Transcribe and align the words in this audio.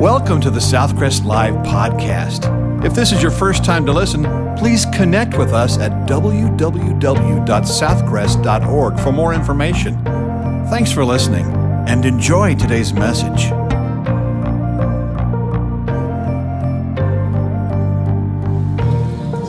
Welcome 0.00 0.40
to 0.40 0.50
the 0.50 0.60
Southcrest 0.60 1.26
Live 1.26 1.54
podcast. 1.56 2.46
If 2.82 2.94
this 2.94 3.12
is 3.12 3.20
your 3.20 3.30
first 3.30 3.66
time 3.66 3.84
to 3.84 3.92
listen, 3.92 4.24
please 4.56 4.86
connect 4.94 5.36
with 5.36 5.52
us 5.52 5.76
at 5.76 5.92
www.southcrest.org 6.08 8.98
for 8.98 9.12
more 9.12 9.34
information. 9.34 10.02
Thanks 10.70 10.90
for 10.90 11.04
listening 11.04 11.44
and 11.86 12.06
enjoy 12.06 12.54
today's 12.54 12.94
message. 12.94 13.50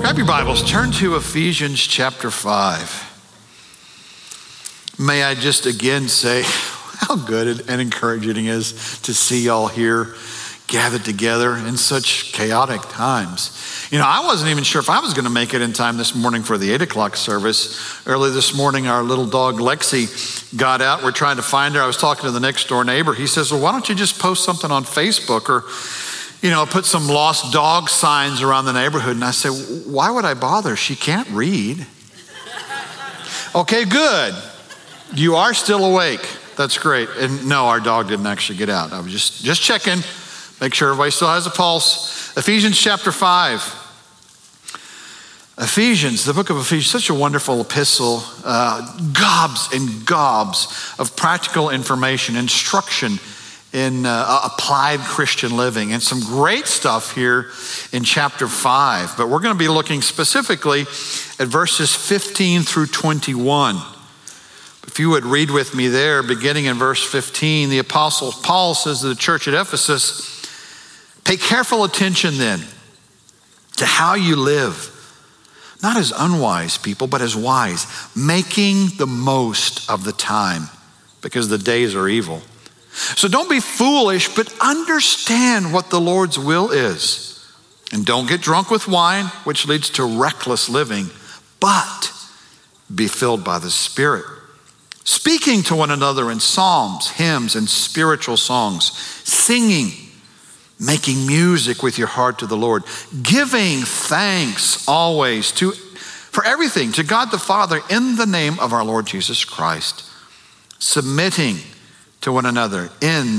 Grab 0.02 0.18
your 0.18 0.28
Bibles, 0.28 0.70
turn 0.70 0.92
to 0.92 1.16
Ephesians 1.16 1.80
chapter 1.80 2.30
5. 2.30 4.98
May 5.00 5.24
I 5.24 5.34
just 5.34 5.66
again 5.66 6.10
say 6.10 6.42
how 6.44 7.16
good 7.16 7.70
and 7.70 7.80
encouraging 7.80 8.48
it 8.48 8.56
is 8.56 9.00
to 9.04 9.14
see 9.14 9.46
y'all 9.46 9.70
here 9.70 10.14
gathered 10.72 11.04
together 11.04 11.56
in 11.58 11.76
such 11.76 12.32
chaotic 12.32 12.82
times. 12.84 13.88
You 13.92 13.98
know, 14.00 14.06
I 14.08 14.26
wasn't 14.26 14.52
even 14.52 14.64
sure 14.64 14.80
if 14.80 14.90
I 14.90 15.02
was 15.02 15.14
going 15.14 15.26
to 15.26 15.32
make 15.32 15.54
it 15.54 15.62
in 15.62 15.74
time 15.74 15.98
this 15.98 16.16
morning 16.16 16.44
for 16.44 16.58
the 16.58 16.72
8 16.72 16.82
o'clock 16.82 17.18
service. 17.18 18.08
Early 18.08 18.32
this 18.32 18.56
morning, 18.56 18.88
our 18.88 19.04
little 19.04 19.28
dog 19.28 19.56
Lexi 19.56 20.58
got 20.58 20.82
out. 20.82 21.04
We're 21.04 21.12
trying 21.12 21.36
to 21.36 21.42
find 21.42 21.76
her. 21.76 21.82
I 21.82 21.88
was 21.88 21.98
talking 21.98 22.24
to 22.24 22.32
the 22.32 22.40
next 22.40 22.70
door 22.70 22.86
neighbor. 22.86 23.14
He 23.14 23.28
says, 23.28 23.52
Well, 23.52 23.62
why 23.62 23.74
don't 23.74 23.88
you 23.90 23.96
just 23.96 24.18
post 24.18 24.46
something 24.46 24.72
on 24.72 24.86
Facebook 24.86 25.50
or, 25.50 25.66
you 26.42 26.50
know, 26.50 26.66
put 26.66 26.86
some 26.86 27.06
lost 27.08 27.52
dog 27.52 27.90
signs 27.90 28.42
around 28.42 28.64
the 28.64 28.74
neighborhood? 28.74 29.16
And 29.16 29.26
I 29.26 29.32
said, 29.32 29.52
Why 29.86 30.10
would 30.10 30.24
I 30.24 30.36
bother? 30.36 30.78
She 30.78 30.96
can't 30.96 31.28
read. 31.32 31.86
okay, 33.56 33.84
good. 33.84 34.34
You 35.14 35.36
are 35.36 35.54
still 35.54 35.84
awake. 35.84 36.26
That's 36.56 36.78
great. 36.78 37.10
And 37.18 37.50
no, 37.50 37.66
our 37.66 37.82
dog 37.82 38.08
didn't 38.08 38.28
actually 38.28 38.58
get 38.58 38.70
out. 38.70 38.94
I 38.94 39.02
was 39.02 39.12
just, 39.12 39.44
just 39.44 39.62
checking. 39.62 40.00
Make 40.62 40.76
sure 40.76 40.90
everybody 40.90 41.10
still 41.10 41.30
has 41.30 41.48
a 41.48 41.50
pulse. 41.50 42.38
Ephesians 42.38 42.80
chapter 42.80 43.12
5. 43.12 43.80
Ephesians, 45.58 46.24
the 46.24 46.36
book 46.36 46.52
of 46.52 46.58
Ephesians, 46.58 46.92
such 46.92 47.10
a 47.10 47.16
wonderful 47.16 47.62
epistle, 47.62 48.22
uh, 48.46 48.82
gobs 49.12 49.70
and 49.74 50.06
gobs 50.06 50.94
of 51.00 51.16
practical 51.16 51.72
information, 51.72 52.36
instruction 52.36 53.14
in 53.74 54.06
uh, 54.06 54.42
applied 54.44 55.00
Christian 55.00 55.58
living, 55.58 55.94
and 55.94 56.02
some 56.02 56.20
great 56.20 56.68
stuff 56.68 57.16
here 57.16 57.50
in 57.92 58.04
chapter 58.04 58.48
5. 58.48 59.18
But 59.18 59.30
we're 59.30 59.40
going 59.40 59.56
to 59.56 59.60
be 59.60 59.68
looking 59.68 60.04
specifically 60.04 60.82
at 60.82 61.48
verses 61.48 61.96
15 61.96 62.62
through 62.62 62.88
21. 62.88 63.78
If 64.86 65.00
you 65.00 65.10
would 65.10 65.26
read 65.26 65.50
with 65.50 65.74
me 65.74 65.88
there, 65.88 66.22
beginning 66.22 66.66
in 66.66 66.78
verse 66.78 67.04
15, 67.04 67.70
the 67.70 67.80
Apostle 67.80 68.32
Paul 68.32 68.76
says 68.76 69.02
to 69.02 69.08
the 69.08 69.16
church 69.16 69.48
at 69.48 69.56
Ephesus, 69.56 70.31
Pay 71.24 71.38
careful 71.38 71.84
attention 71.84 72.38
then 72.38 72.62
to 73.78 73.86
how 73.86 74.16
you 74.16 74.36
live, 74.36 74.90
not 75.82 75.98
as 75.98 76.12
unwise 76.16 76.78
people, 76.78 77.08
but 77.08 77.22
as 77.22 77.36
wise, 77.36 77.88
making 78.16 78.90
the 78.98 79.08
most 79.08 79.90
of 79.90 80.04
the 80.04 80.12
time 80.12 80.70
because 81.22 81.50
the 81.50 81.58
days 81.58 81.96
are 81.96 82.08
evil. 82.08 82.42
So 82.92 83.28
don't 83.28 83.50
be 83.50 83.60
foolish, 83.60 84.36
but 84.36 84.54
understand 84.60 85.74
what 85.74 85.90
the 85.90 86.02
Lord's 86.02 86.38
will 86.38 86.72
is. 86.72 87.32
And 87.94 88.06
don't 88.06 88.28
get 88.28 88.42
drunk 88.42 88.70
with 88.70 88.88
wine, 88.88 89.26
which 89.44 89.68
leads 89.68 89.90
to 89.92 90.04
reckless 90.04 90.70
living, 90.70 91.10
but 91.60 92.12
be 92.94 93.08
filled 93.08 93.44
by 93.44 93.60
the 93.60 93.72
Spirit. 93.72 94.26
Speaking 95.04 95.64
to 95.64 95.76
one 95.76 95.92
another 95.92 96.32
in 96.32 96.40
psalms, 96.40 97.10
hymns, 97.12 97.56
and 97.56 97.68
spiritual 97.68 98.38
songs, 98.38 98.92
singing 99.24 99.92
making 100.82 101.28
music 101.28 101.84
with 101.84 101.98
your 101.98 102.08
heart 102.08 102.40
to 102.40 102.48
the 102.48 102.58
Lord, 102.58 102.84
giving 103.22 103.82
thanks 103.82 104.88
always 104.88 105.52
to 105.54 105.72
for 105.72 106.46
everything 106.46 106.94
to 106.94 107.04
God 107.04 107.30
the 107.30 107.38
Father 107.38 107.82
in 107.90 108.16
the 108.16 108.26
name 108.26 108.58
of 108.60 108.74
our 108.74 108.84
Lord 108.84 109.06
Jesus 109.06 109.44
Christ, 109.44 110.10
submitting 110.80 111.58
to 112.22 112.32
one 112.32 112.46
another 112.46 112.90
in 113.02 113.38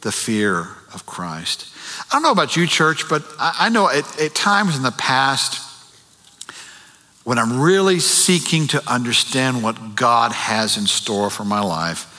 the 0.00 0.12
fear 0.12 0.60
of 0.94 1.04
Christ. 1.04 1.68
I 2.10 2.14
don't 2.14 2.22
know 2.22 2.30
about 2.30 2.56
you, 2.56 2.66
church, 2.66 3.08
but 3.08 3.22
I 3.38 3.68
know 3.68 3.88
at, 3.88 4.20
at 4.20 4.34
times 4.34 4.76
in 4.76 4.82
the 4.82 4.92
past 4.92 5.62
when 7.24 7.38
I'm 7.38 7.60
really 7.60 7.98
seeking 7.98 8.66
to 8.68 8.82
understand 8.90 9.62
what 9.62 9.96
God 9.96 10.32
has 10.32 10.78
in 10.78 10.86
store 10.86 11.28
for 11.28 11.44
my 11.44 11.60
life, 11.60 12.15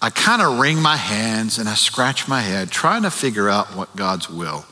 I 0.00 0.10
kind 0.10 0.40
of 0.40 0.58
wring 0.58 0.80
my 0.80 0.96
hands 0.96 1.58
and 1.58 1.68
I 1.68 1.74
scratch 1.74 2.28
my 2.28 2.40
head 2.40 2.70
trying 2.70 3.02
to 3.02 3.10
figure 3.10 3.48
out 3.48 3.74
what 3.74 3.94
God's 3.96 4.30
will 4.30 4.64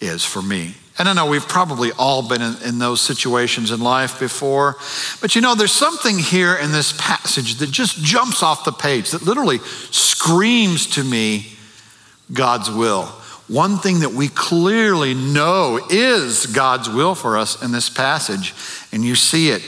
is 0.00 0.24
for 0.24 0.42
me. 0.42 0.74
And 0.98 1.08
I 1.08 1.12
know 1.12 1.26
we've 1.26 1.46
probably 1.46 1.92
all 1.92 2.28
been 2.28 2.42
in, 2.42 2.56
in, 2.64 2.78
those 2.80 3.00
situations 3.00 3.70
in 3.70 3.80
life 3.80 4.18
before, 4.18 4.76
but 5.20 5.36
you 5.36 5.40
know, 5.40 5.54
there's 5.54 5.72
something 5.72 6.18
here 6.18 6.56
in 6.56 6.72
this 6.72 6.92
passage 6.98 7.56
that 7.56 7.70
just 7.70 8.02
jumps 8.02 8.42
off 8.42 8.64
the 8.64 8.72
page, 8.72 9.12
that 9.12 9.22
literally 9.22 9.58
screams 9.58 10.88
to 10.88 11.04
me 11.04 11.46
God's 12.32 12.68
will. 12.68 13.06
One 13.46 13.78
thing 13.78 14.00
that 14.00 14.10
we 14.10 14.28
clearly 14.28 15.14
know 15.14 15.80
is 15.88 16.46
God's 16.46 16.90
will 16.90 17.14
for 17.14 17.38
us 17.38 17.62
in 17.62 17.70
this 17.70 17.88
passage, 17.88 18.52
and 18.92 19.04
you 19.04 19.14
see 19.14 19.50
it 19.50 19.62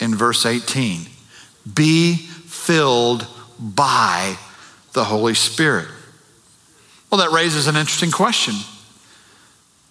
in 0.00 0.16
verse 0.16 0.44
18 0.44 1.06
be 1.74 2.16
filled 2.16 3.26
by 3.62 4.36
the 4.92 5.04
Holy 5.04 5.34
Spirit. 5.34 5.88
Well, 7.10 7.20
that 7.20 7.30
raises 7.30 7.66
an 7.66 7.76
interesting 7.76 8.10
question. 8.10 8.54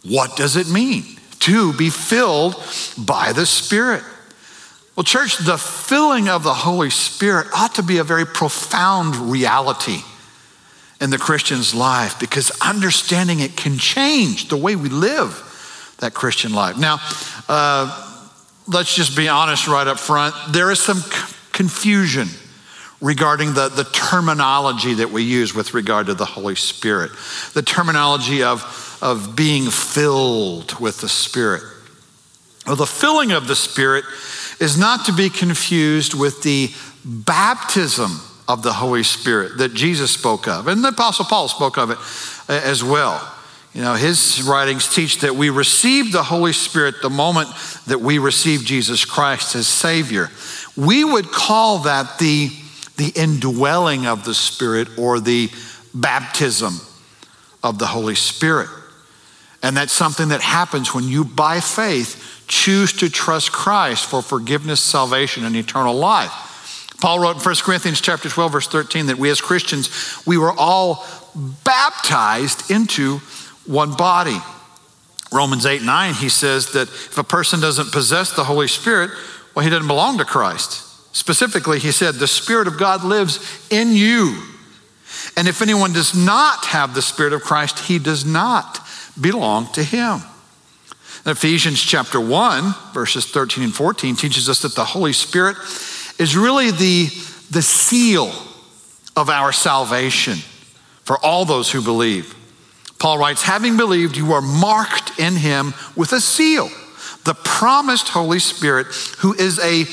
What 0.03 0.35
does 0.35 0.55
it 0.55 0.67
mean 0.67 1.05
to 1.39 1.73
be 1.73 1.89
filled 1.89 2.55
by 2.97 3.33
the 3.33 3.45
Spirit? 3.45 4.03
Well, 4.95 5.03
church, 5.03 5.37
the 5.37 5.57
filling 5.57 6.27
of 6.27 6.43
the 6.43 6.53
Holy 6.53 6.89
Spirit 6.89 7.47
ought 7.55 7.75
to 7.75 7.83
be 7.83 7.97
a 7.97 8.03
very 8.03 8.25
profound 8.25 9.15
reality 9.15 10.01
in 10.99 11.09
the 11.09 11.17
Christian's 11.17 11.73
life 11.73 12.19
because 12.19 12.51
understanding 12.61 13.39
it 13.39 13.55
can 13.55 13.77
change 13.77 14.49
the 14.49 14.57
way 14.57 14.75
we 14.75 14.89
live 14.89 15.95
that 15.99 16.13
Christian 16.13 16.53
life. 16.53 16.77
Now, 16.77 16.99
uh, 17.47 18.07
let's 18.67 18.93
just 18.93 19.15
be 19.15 19.27
honest 19.27 19.67
right 19.67 19.87
up 19.87 19.99
front. 19.99 20.35
There 20.49 20.71
is 20.71 20.79
some 20.79 20.97
c- 20.97 21.35
confusion 21.51 22.27
regarding 23.01 23.55
the, 23.55 23.67
the 23.69 23.83
terminology 23.85 24.93
that 24.93 25.09
we 25.09 25.23
use 25.23 25.55
with 25.55 25.73
regard 25.73 26.05
to 26.05 26.13
the 26.13 26.25
Holy 26.25 26.55
Spirit, 26.55 27.11
the 27.53 27.63
terminology 27.63 28.43
of, 28.43 28.99
of 29.01 29.35
being 29.35 29.69
filled 29.69 30.79
with 30.79 31.01
the 31.01 31.09
Spirit. 31.09 31.63
Well, 32.67 32.75
the 32.75 32.85
filling 32.85 33.31
of 33.31 33.47
the 33.47 33.55
Spirit 33.55 34.05
is 34.59 34.77
not 34.77 35.05
to 35.07 35.13
be 35.13 35.29
confused 35.29 36.13
with 36.13 36.43
the 36.43 36.69
baptism 37.03 38.21
of 38.47 38.61
the 38.61 38.73
Holy 38.73 39.01
Spirit 39.01 39.57
that 39.57 39.73
Jesus 39.73 40.11
spoke 40.11 40.47
of, 40.47 40.67
and 40.67 40.83
the 40.83 40.89
Apostle 40.89 41.25
Paul 41.25 41.47
spoke 41.47 41.77
of 41.79 41.89
it 41.89 41.97
uh, 42.47 42.61
as 42.63 42.83
well. 42.83 43.19
You 43.73 43.81
know, 43.81 43.93
his 43.93 44.43
writings 44.43 44.93
teach 44.93 45.19
that 45.19 45.33
we 45.33 45.49
receive 45.49 46.11
the 46.11 46.21
Holy 46.21 46.51
Spirit 46.51 46.95
the 47.01 47.09
moment 47.09 47.49
that 47.87 48.01
we 48.01 48.19
receive 48.19 48.63
Jesus 48.63 49.05
Christ 49.05 49.55
as 49.55 49.67
Savior. 49.67 50.29
We 50.75 51.03
would 51.05 51.31
call 51.31 51.79
that 51.79 52.19
the 52.19 52.51
the 53.01 53.19
indwelling 53.19 54.05
of 54.05 54.25
the 54.25 54.33
Spirit 54.35 54.87
or 54.99 55.19
the 55.19 55.49
baptism 55.91 56.75
of 57.63 57.79
the 57.79 57.87
Holy 57.87 58.13
Spirit. 58.13 58.69
And 59.63 59.75
that's 59.75 59.91
something 59.91 60.27
that 60.27 60.41
happens 60.41 60.93
when 60.93 61.05
you, 61.05 61.25
by 61.25 61.61
faith, 61.61 62.43
choose 62.47 62.93
to 62.93 63.09
trust 63.09 63.51
Christ 63.51 64.05
for 64.05 64.21
forgiveness, 64.21 64.81
salvation, 64.81 65.45
and 65.45 65.55
eternal 65.55 65.95
life. 65.95 66.95
Paul 67.01 67.19
wrote 67.19 67.37
in 67.37 67.41
1 67.41 67.55
Corinthians 67.63 68.01
chapter 68.01 68.29
12, 68.29 68.51
verse 68.51 68.67
13, 68.67 69.07
that 69.07 69.17
we 69.17 69.31
as 69.31 69.41
Christians, 69.41 70.21
we 70.27 70.37
were 70.37 70.53
all 70.55 71.03
baptized 71.63 72.69
into 72.69 73.17
one 73.65 73.95
body. 73.95 74.37
Romans 75.31 75.65
8, 75.65 75.81
9, 75.81 76.13
he 76.13 76.29
says 76.29 76.73
that 76.73 76.87
if 76.87 77.17
a 77.17 77.23
person 77.23 77.59
doesn't 77.59 77.91
possess 77.91 78.35
the 78.35 78.43
Holy 78.43 78.67
Spirit, 78.67 79.09
well, 79.55 79.63
he 79.63 79.71
doesn't 79.71 79.87
belong 79.87 80.19
to 80.19 80.25
Christ. 80.25 80.90
Specifically, 81.13 81.79
he 81.79 81.91
said, 81.91 82.15
The 82.15 82.27
Spirit 82.27 82.67
of 82.67 82.77
God 82.77 83.03
lives 83.03 83.67
in 83.69 83.93
you. 83.93 84.41
And 85.35 85.47
if 85.47 85.61
anyone 85.61 85.93
does 85.93 86.15
not 86.15 86.65
have 86.65 86.93
the 86.93 87.01
Spirit 87.01 87.33
of 87.33 87.41
Christ, 87.41 87.79
he 87.79 87.99
does 87.99 88.25
not 88.25 88.79
belong 89.19 89.71
to 89.73 89.83
him. 89.83 90.21
In 91.25 91.31
Ephesians 91.31 91.81
chapter 91.81 92.19
1, 92.19 92.73
verses 92.93 93.25
13 93.27 93.65
and 93.65 93.73
14 93.73 94.15
teaches 94.15 94.49
us 94.49 94.61
that 94.61 94.75
the 94.75 94.85
Holy 94.85 95.13
Spirit 95.13 95.57
is 96.17 96.35
really 96.35 96.71
the, 96.71 97.07
the 97.51 97.61
seal 97.61 98.31
of 99.15 99.29
our 99.29 99.51
salvation 99.51 100.37
for 101.03 101.17
all 101.23 101.45
those 101.45 101.71
who 101.71 101.81
believe. 101.81 102.35
Paul 102.99 103.17
writes, 103.17 103.43
having 103.43 103.77
believed, 103.77 104.15
you 104.15 104.33
are 104.33 104.41
marked 104.41 105.19
in 105.19 105.35
him 105.35 105.73
with 105.95 106.13
a 106.13 106.21
seal, 106.21 106.69
the 107.23 107.33
promised 107.33 108.09
Holy 108.09 108.39
Spirit, 108.39 108.87
who 109.19 109.33
is 109.33 109.59
a 109.59 109.85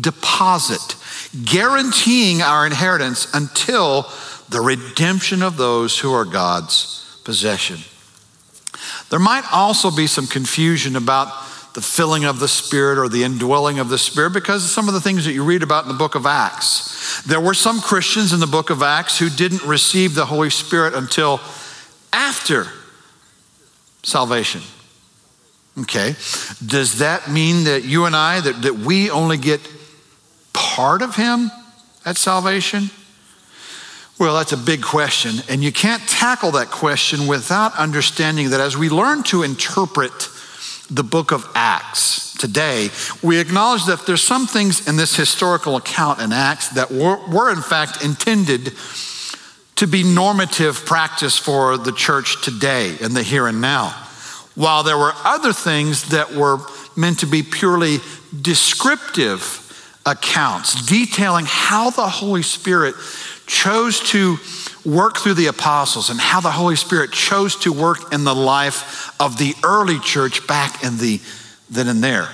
deposit, 0.00 0.96
guaranteeing 1.44 2.42
our 2.42 2.66
inheritance 2.66 3.32
until 3.34 4.10
the 4.48 4.60
redemption 4.60 5.42
of 5.42 5.56
those 5.56 5.98
who 5.98 6.12
are 6.12 6.24
God's 6.24 7.20
possession. 7.24 7.78
There 9.10 9.18
might 9.18 9.44
also 9.52 9.90
be 9.90 10.06
some 10.06 10.26
confusion 10.26 10.96
about 10.96 11.28
the 11.74 11.82
filling 11.82 12.24
of 12.24 12.38
the 12.38 12.48
Spirit 12.48 12.98
or 12.98 13.08
the 13.08 13.22
indwelling 13.22 13.78
of 13.78 13.88
the 13.88 13.98
Spirit 13.98 14.32
because 14.32 14.64
of 14.64 14.70
some 14.70 14.88
of 14.88 14.94
the 14.94 15.00
things 15.00 15.24
that 15.26 15.32
you 15.32 15.44
read 15.44 15.62
about 15.62 15.84
in 15.84 15.88
the 15.88 15.94
book 15.94 16.14
of 16.14 16.24
Acts. 16.24 17.22
There 17.22 17.40
were 17.40 17.54
some 17.54 17.80
Christians 17.80 18.32
in 18.32 18.40
the 18.40 18.46
book 18.46 18.70
of 18.70 18.82
Acts 18.82 19.18
who 19.18 19.28
didn't 19.28 19.62
receive 19.62 20.14
the 20.14 20.26
Holy 20.26 20.50
Spirit 20.50 20.94
until 20.94 21.40
after 22.12 22.66
salvation. 24.02 24.62
Okay. 25.80 26.14
Does 26.64 27.00
that 27.00 27.30
mean 27.30 27.64
that 27.64 27.84
you 27.84 28.06
and 28.06 28.16
I, 28.16 28.40
that, 28.40 28.62
that 28.62 28.78
we 28.78 29.10
only 29.10 29.36
get 29.36 29.60
part 30.56 31.02
of 31.02 31.14
Him 31.14 31.50
at 32.04 32.16
salvation? 32.16 32.90
Well, 34.18 34.34
that's 34.36 34.52
a 34.52 34.56
big 34.56 34.82
question. 34.82 35.44
And 35.48 35.62
you 35.62 35.70
can't 35.70 36.02
tackle 36.08 36.52
that 36.52 36.70
question 36.70 37.26
without 37.26 37.76
understanding 37.76 38.50
that 38.50 38.60
as 38.60 38.76
we 38.76 38.88
learn 38.88 39.22
to 39.24 39.42
interpret 39.42 40.30
the 40.90 41.02
book 41.02 41.32
of 41.32 41.46
Acts 41.54 42.32
today, 42.38 42.88
we 43.22 43.38
acknowledge 43.38 43.84
that 43.84 44.06
there's 44.06 44.22
some 44.22 44.46
things 44.46 44.88
in 44.88 44.96
this 44.96 45.14
historical 45.14 45.76
account 45.76 46.20
in 46.20 46.32
Acts 46.32 46.70
that 46.70 46.90
were, 46.90 47.18
were 47.28 47.52
in 47.52 47.60
fact 47.60 48.02
intended 48.02 48.72
to 49.76 49.86
be 49.86 50.02
normative 50.02 50.86
practice 50.86 51.36
for 51.36 51.76
the 51.76 51.92
church 51.92 52.42
today 52.42 52.96
in 53.00 53.12
the 53.12 53.22
here 53.22 53.46
and 53.46 53.60
now. 53.60 53.90
While 54.54 54.84
there 54.84 54.96
were 54.96 55.12
other 55.24 55.52
things 55.52 56.08
that 56.08 56.32
were 56.32 56.58
meant 56.96 57.18
to 57.18 57.26
be 57.26 57.42
purely 57.42 57.98
descriptive 58.40 59.65
accounts, 60.06 60.86
detailing 60.86 61.44
how 61.46 61.90
the 61.90 62.08
Holy 62.08 62.42
Spirit 62.42 62.94
chose 63.46 64.00
to 64.10 64.38
work 64.84 65.18
through 65.18 65.34
the 65.34 65.46
apostles 65.46 66.10
and 66.10 66.20
how 66.20 66.40
the 66.40 66.50
Holy 66.50 66.76
Spirit 66.76 67.12
chose 67.12 67.56
to 67.56 67.72
work 67.72 68.12
in 68.12 68.24
the 68.24 68.34
life 68.34 69.12
of 69.20 69.36
the 69.36 69.54
early 69.64 69.98
church 69.98 70.46
back 70.46 70.82
in 70.84 70.96
the 70.98 71.20
then 71.68 71.88
and 71.88 72.02
there. 72.02 72.28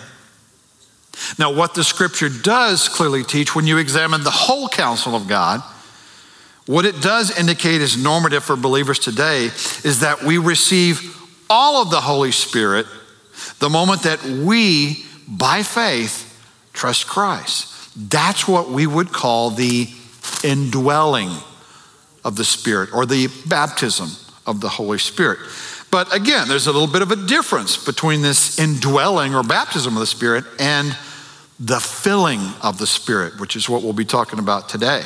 Now, 1.39 1.53
what 1.53 1.75
the 1.75 1.85
scripture 1.85 2.29
does 2.29 2.89
clearly 2.89 3.25
teach 3.25 3.55
when 3.55 3.67
you 3.67 3.79
examine 3.79 4.23
the 4.23 4.31
whole 4.31 4.69
counsel 4.69 5.15
of 5.15 5.29
God, 5.29 5.63
what 6.67 6.85
it 6.85 7.01
does 7.01 7.37
indicate 7.37 7.81
is 7.81 8.03
normative 8.03 8.45
for 8.45 8.57
believers 8.57 8.99
today 8.99 9.47
is 9.85 10.01
that 10.01 10.23
we 10.23 10.39
receive 10.39 11.19
all 11.51 11.83
of 11.83 11.91
the 11.91 12.01
Holy 12.01 12.33
Spirit 12.33 12.87
the 13.59 13.69
moment 13.69 14.03
that 14.03 14.23
we, 14.25 15.05
by 15.27 15.63
faith, 15.63 16.32
trust 16.73 17.07
Christ. 17.07 17.69
That's 18.11 18.49
what 18.49 18.71
we 18.71 18.87
would 18.87 19.13
call 19.13 19.51
the 19.51 19.89
indwelling 20.43 21.31
of 22.25 22.37
the 22.37 22.45
Spirit 22.45 22.91
or 22.93 23.07
the 23.07 23.29
baptism 23.47 24.11
of 24.47 24.61
the 24.61 24.69
Holy 24.69 24.99
Spirit. 24.99 25.39
But 25.91 26.15
again, 26.15 26.49
there's 26.49 26.67
a 26.67 26.73
little 26.73 26.89
bit 26.89 27.03
of 27.03 27.11
a 27.11 27.17
difference 27.17 27.77
between 27.77 28.23
this 28.23 28.59
indwelling 28.59 29.35
or 29.35 29.43
baptism 29.43 29.95
of 29.95 30.01
the 30.01 30.07
Spirit 30.07 30.45
and 30.59 30.97
the 31.61 31.81
filling 31.81 32.41
of 32.63 32.79
the 32.79 32.87
Spirit, 32.87 33.39
which 33.39 33.57
is 33.57 33.69
what 33.69 33.83
we'll 33.83 33.93
be 33.93 34.05
talking 34.05 34.39
about 34.39 34.69
today. 34.69 35.03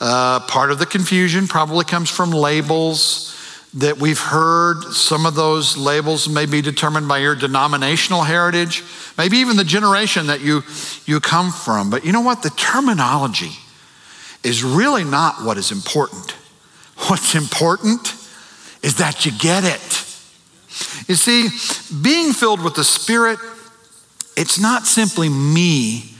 Uh, 0.00 0.40
part 0.40 0.72
of 0.72 0.80
the 0.80 0.86
confusion 0.86 1.46
probably 1.46 1.84
comes 1.84 2.10
from 2.10 2.32
labels 2.32 3.31
that 3.74 3.98
we've 3.98 4.20
heard. 4.20 4.82
Some 4.92 5.26
of 5.26 5.34
those 5.34 5.76
labels 5.76 6.28
may 6.28 6.46
be 6.46 6.60
determined 6.60 7.08
by 7.08 7.18
your 7.18 7.34
denominational 7.34 8.22
heritage, 8.22 8.82
maybe 9.16 9.38
even 9.38 9.56
the 9.56 9.64
generation 9.64 10.26
that 10.26 10.40
you, 10.40 10.62
you 11.06 11.20
come 11.20 11.50
from. 11.50 11.90
But 11.90 12.04
you 12.04 12.12
know 12.12 12.20
what? 12.20 12.42
The 12.42 12.50
terminology 12.50 13.52
is 14.44 14.62
really 14.62 15.04
not 15.04 15.42
what 15.42 15.56
is 15.56 15.72
important. 15.72 16.32
What's 17.08 17.34
important 17.34 18.14
is 18.82 18.96
that 18.96 19.24
you 19.24 19.32
get 19.38 19.64
it. 19.64 20.06
You 21.08 21.14
see, 21.14 21.48
being 22.02 22.32
filled 22.32 22.62
with 22.62 22.74
the 22.74 22.84
Spirit, 22.84 23.38
it's 24.36 24.58
not 24.60 24.86
simply 24.86 25.28
me 25.28 26.10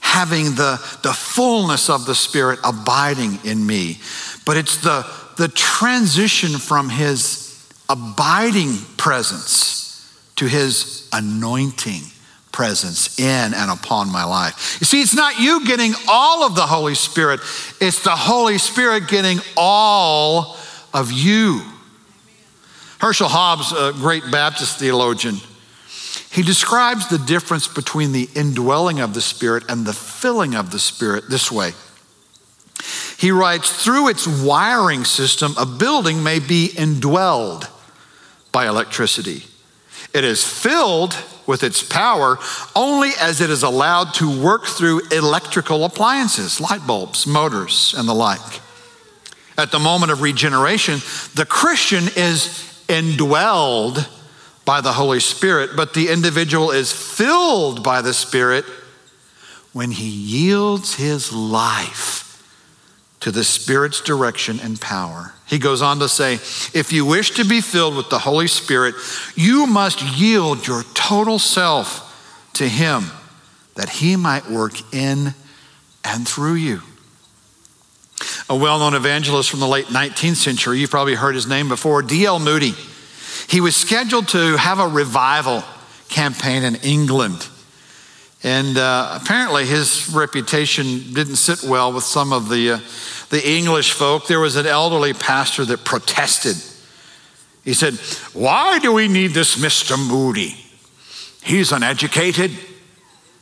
having 0.00 0.54
the, 0.54 0.76
the 1.02 1.12
fullness 1.12 1.90
of 1.90 2.06
the 2.06 2.14
Spirit 2.14 2.58
abiding 2.64 3.38
in 3.44 3.64
me, 3.66 3.98
but 4.44 4.56
it's 4.56 4.78
the, 4.78 5.04
the 5.36 5.48
transition 5.48 6.58
from 6.58 6.88
His 6.88 7.68
abiding 7.88 8.76
presence 8.96 9.84
to 10.36 10.46
His 10.46 11.08
anointing 11.12 12.02
presence 12.52 13.18
in 13.18 13.52
and 13.54 13.70
upon 13.70 14.10
my 14.10 14.24
life. 14.24 14.78
You 14.80 14.86
see, 14.86 15.02
it's 15.02 15.14
not 15.14 15.38
you 15.38 15.66
getting 15.66 15.92
all 16.08 16.42
of 16.42 16.54
the 16.54 16.62
Holy 16.62 16.94
Spirit, 16.94 17.40
it's 17.80 18.02
the 18.02 18.10
Holy 18.10 18.58
Spirit 18.58 19.08
getting 19.08 19.38
all 19.56 20.56
of 20.94 21.12
you. 21.12 21.60
Herschel 22.98 23.28
Hobbs, 23.28 23.72
a 23.72 23.92
great 23.92 24.22
Baptist 24.30 24.78
theologian, 24.78 25.36
he 26.32 26.42
describes 26.42 27.08
the 27.08 27.18
difference 27.18 27.68
between 27.68 28.12
the 28.12 28.28
indwelling 28.34 29.00
of 29.00 29.14
the 29.14 29.20
Spirit 29.20 29.64
and 29.68 29.86
the 29.86 29.92
filling 29.92 30.54
of 30.54 30.70
the 30.70 30.78
Spirit 30.78 31.28
this 31.28 31.52
way. 31.52 31.72
He 33.18 33.30
writes, 33.30 33.82
through 33.82 34.08
its 34.08 34.26
wiring 34.26 35.04
system, 35.04 35.54
a 35.58 35.66
building 35.66 36.22
may 36.22 36.38
be 36.38 36.68
indwelled 36.68 37.68
by 38.52 38.66
electricity. 38.66 39.44
It 40.12 40.24
is 40.24 40.44
filled 40.44 41.16
with 41.46 41.62
its 41.62 41.82
power 41.82 42.38
only 42.74 43.10
as 43.20 43.40
it 43.40 43.50
is 43.50 43.62
allowed 43.62 44.14
to 44.14 44.42
work 44.42 44.66
through 44.66 45.08
electrical 45.08 45.84
appliances, 45.84 46.60
light 46.60 46.86
bulbs, 46.86 47.26
motors, 47.26 47.94
and 47.96 48.08
the 48.08 48.14
like. 48.14 48.60
At 49.58 49.72
the 49.72 49.78
moment 49.78 50.12
of 50.12 50.20
regeneration, 50.20 51.00
the 51.34 51.46
Christian 51.46 52.04
is 52.16 52.82
indwelled 52.88 54.06
by 54.64 54.80
the 54.80 54.92
Holy 54.92 55.20
Spirit, 55.20 55.70
but 55.76 55.94
the 55.94 56.08
individual 56.08 56.70
is 56.70 56.92
filled 56.92 57.82
by 57.82 58.02
the 58.02 58.12
Spirit 58.12 58.64
when 59.72 59.92
he 59.92 60.08
yields 60.08 60.96
his 60.96 61.32
life 61.32 62.25
to 63.26 63.32
the 63.32 63.42
Spirit's 63.42 64.00
direction 64.00 64.60
and 64.60 64.80
power. 64.80 65.34
He 65.48 65.58
goes 65.58 65.82
on 65.82 65.98
to 65.98 66.08
say, 66.08 66.34
if 66.34 66.92
you 66.92 67.04
wish 67.04 67.32
to 67.32 67.44
be 67.44 67.60
filled 67.60 67.96
with 67.96 68.08
the 68.08 68.20
Holy 68.20 68.46
Spirit, 68.46 68.94
you 69.34 69.66
must 69.66 70.00
yield 70.00 70.64
your 70.64 70.84
total 70.94 71.40
self 71.40 72.52
to 72.52 72.68
Him 72.68 73.02
that 73.74 73.88
He 73.88 74.14
might 74.14 74.48
work 74.48 74.74
in 74.94 75.34
and 76.04 76.28
through 76.28 76.54
you. 76.54 76.82
A 78.48 78.54
well 78.54 78.78
known 78.78 78.94
evangelist 78.94 79.50
from 79.50 79.58
the 79.58 79.66
late 79.66 79.86
19th 79.86 80.36
century, 80.36 80.78
you've 80.78 80.92
probably 80.92 81.16
heard 81.16 81.34
his 81.34 81.48
name 81.48 81.68
before, 81.68 82.02
D.L. 82.02 82.38
Moody. 82.38 82.74
He 83.48 83.60
was 83.60 83.74
scheduled 83.74 84.28
to 84.28 84.56
have 84.56 84.78
a 84.78 84.86
revival 84.86 85.64
campaign 86.08 86.62
in 86.62 86.76
England. 86.76 87.48
And 88.44 88.78
uh, 88.78 89.18
apparently, 89.20 89.66
his 89.66 90.12
reputation 90.14 91.12
didn't 91.12 91.34
sit 91.34 91.68
well 91.68 91.92
with 91.92 92.04
some 92.04 92.32
of 92.32 92.48
the 92.48 92.72
uh, 92.74 92.78
the 93.30 93.48
English 93.48 93.92
folk, 93.92 94.26
there 94.26 94.40
was 94.40 94.56
an 94.56 94.66
elderly 94.66 95.12
pastor 95.12 95.64
that 95.64 95.84
protested. 95.84 96.56
He 97.64 97.74
said, 97.74 97.94
Why 98.32 98.78
do 98.78 98.92
we 98.92 99.08
need 99.08 99.32
this 99.32 99.56
Mr. 99.56 99.98
Moody? 99.98 100.56
He's 101.42 101.72
uneducated, 101.72 102.52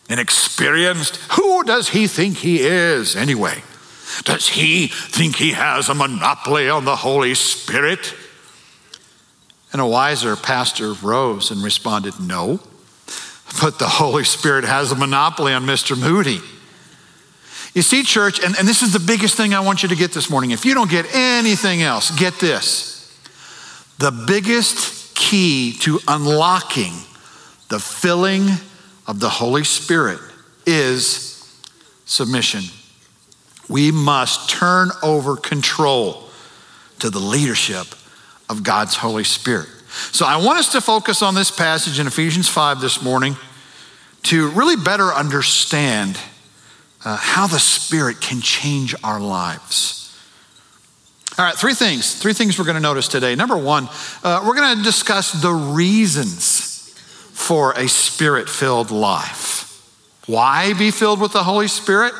inexperienced. 0.08 1.16
Who 1.32 1.64
does 1.64 1.90
he 1.90 2.06
think 2.06 2.38
he 2.38 2.60
is 2.60 3.16
anyway? 3.16 3.62
Does 4.24 4.48
he 4.48 4.88
think 4.88 5.36
he 5.36 5.52
has 5.52 5.88
a 5.88 5.94
monopoly 5.94 6.68
on 6.68 6.84
the 6.84 6.96
Holy 6.96 7.34
Spirit? 7.34 8.14
And 9.72 9.80
a 9.80 9.86
wiser 9.86 10.36
pastor 10.36 10.92
rose 10.92 11.50
and 11.50 11.62
responded, 11.62 12.20
No, 12.20 12.60
but 13.60 13.78
the 13.78 13.88
Holy 13.88 14.24
Spirit 14.24 14.64
has 14.64 14.92
a 14.92 14.96
monopoly 14.96 15.52
on 15.52 15.64
Mr. 15.64 15.98
Moody. 15.98 16.40
You 17.74 17.82
see, 17.82 18.04
church, 18.04 18.38
and, 18.38 18.56
and 18.56 18.68
this 18.68 18.82
is 18.82 18.92
the 18.92 19.00
biggest 19.00 19.36
thing 19.36 19.52
I 19.52 19.60
want 19.60 19.82
you 19.82 19.88
to 19.88 19.96
get 19.96 20.12
this 20.12 20.30
morning. 20.30 20.52
If 20.52 20.64
you 20.64 20.74
don't 20.74 20.90
get 20.90 21.06
anything 21.12 21.82
else, 21.82 22.12
get 22.12 22.38
this. 22.38 22.94
The 23.98 24.12
biggest 24.12 25.14
key 25.16 25.76
to 25.80 25.98
unlocking 26.06 26.92
the 27.68 27.80
filling 27.80 28.48
of 29.08 29.18
the 29.18 29.28
Holy 29.28 29.64
Spirit 29.64 30.20
is 30.66 31.62
submission. 32.04 32.62
We 33.68 33.90
must 33.90 34.48
turn 34.48 34.90
over 35.02 35.36
control 35.36 36.28
to 37.00 37.10
the 37.10 37.18
leadership 37.18 37.86
of 38.48 38.62
God's 38.62 38.94
Holy 38.94 39.24
Spirit. 39.24 39.68
So 40.12 40.26
I 40.26 40.36
want 40.36 40.58
us 40.58 40.72
to 40.72 40.80
focus 40.80 41.22
on 41.22 41.34
this 41.34 41.50
passage 41.50 41.98
in 41.98 42.06
Ephesians 42.06 42.48
5 42.48 42.80
this 42.80 43.02
morning 43.02 43.36
to 44.24 44.50
really 44.50 44.76
better 44.76 45.12
understand 45.12 46.18
uh, 47.04 47.16
how 47.16 47.46
the 47.46 47.58
Spirit 47.58 48.20
can 48.20 48.40
change 48.40 48.94
our 49.04 49.20
lives. 49.20 50.00
All 51.36 51.44
right, 51.44 51.54
three 51.54 51.74
things. 51.74 52.14
Three 52.14 52.32
things 52.32 52.58
we're 52.58 52.64
going 52.64 52.76
to 52.76 52.80
notice 52.80 53.08
today. 53.08 53.34
Number 53.34 53.56
one, 53.56 53.88
uh, 54.22 54.44
we're 54.46 54.54
going 54.54 54.78
to 54.78 54.84
discuss 54.84 55.32
the 55.32 55.52
reasons 55.52 56.94
for 57.32 57.72
a 57.72 57.88
spirit 57.88 58.48
filled 58.48 58.90
life. 58.90 59.62
Why 60.26 60.72
be 60.74 60.90
filled 60.90 61.20
with 61.20 61.32
the 61.32 61.42
Holy 61.42 61.66
Spirit? 61.66 62.14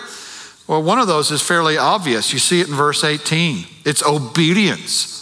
Well, 0.67 0.83
one 0.83 0.99
of 0.99 1.07
those 1.07 1.31
is 1.31 1.41
fairly 1.41 1.79
obvious. 1.79 2.33
You 2.33 2.39
see 2.39 2.61
it 2.61 2.69
in 2.69 2.75
verse 2.75 3.05
18 3.05 3.67
it's 3.85 4.03
obedience. 4.03 5.13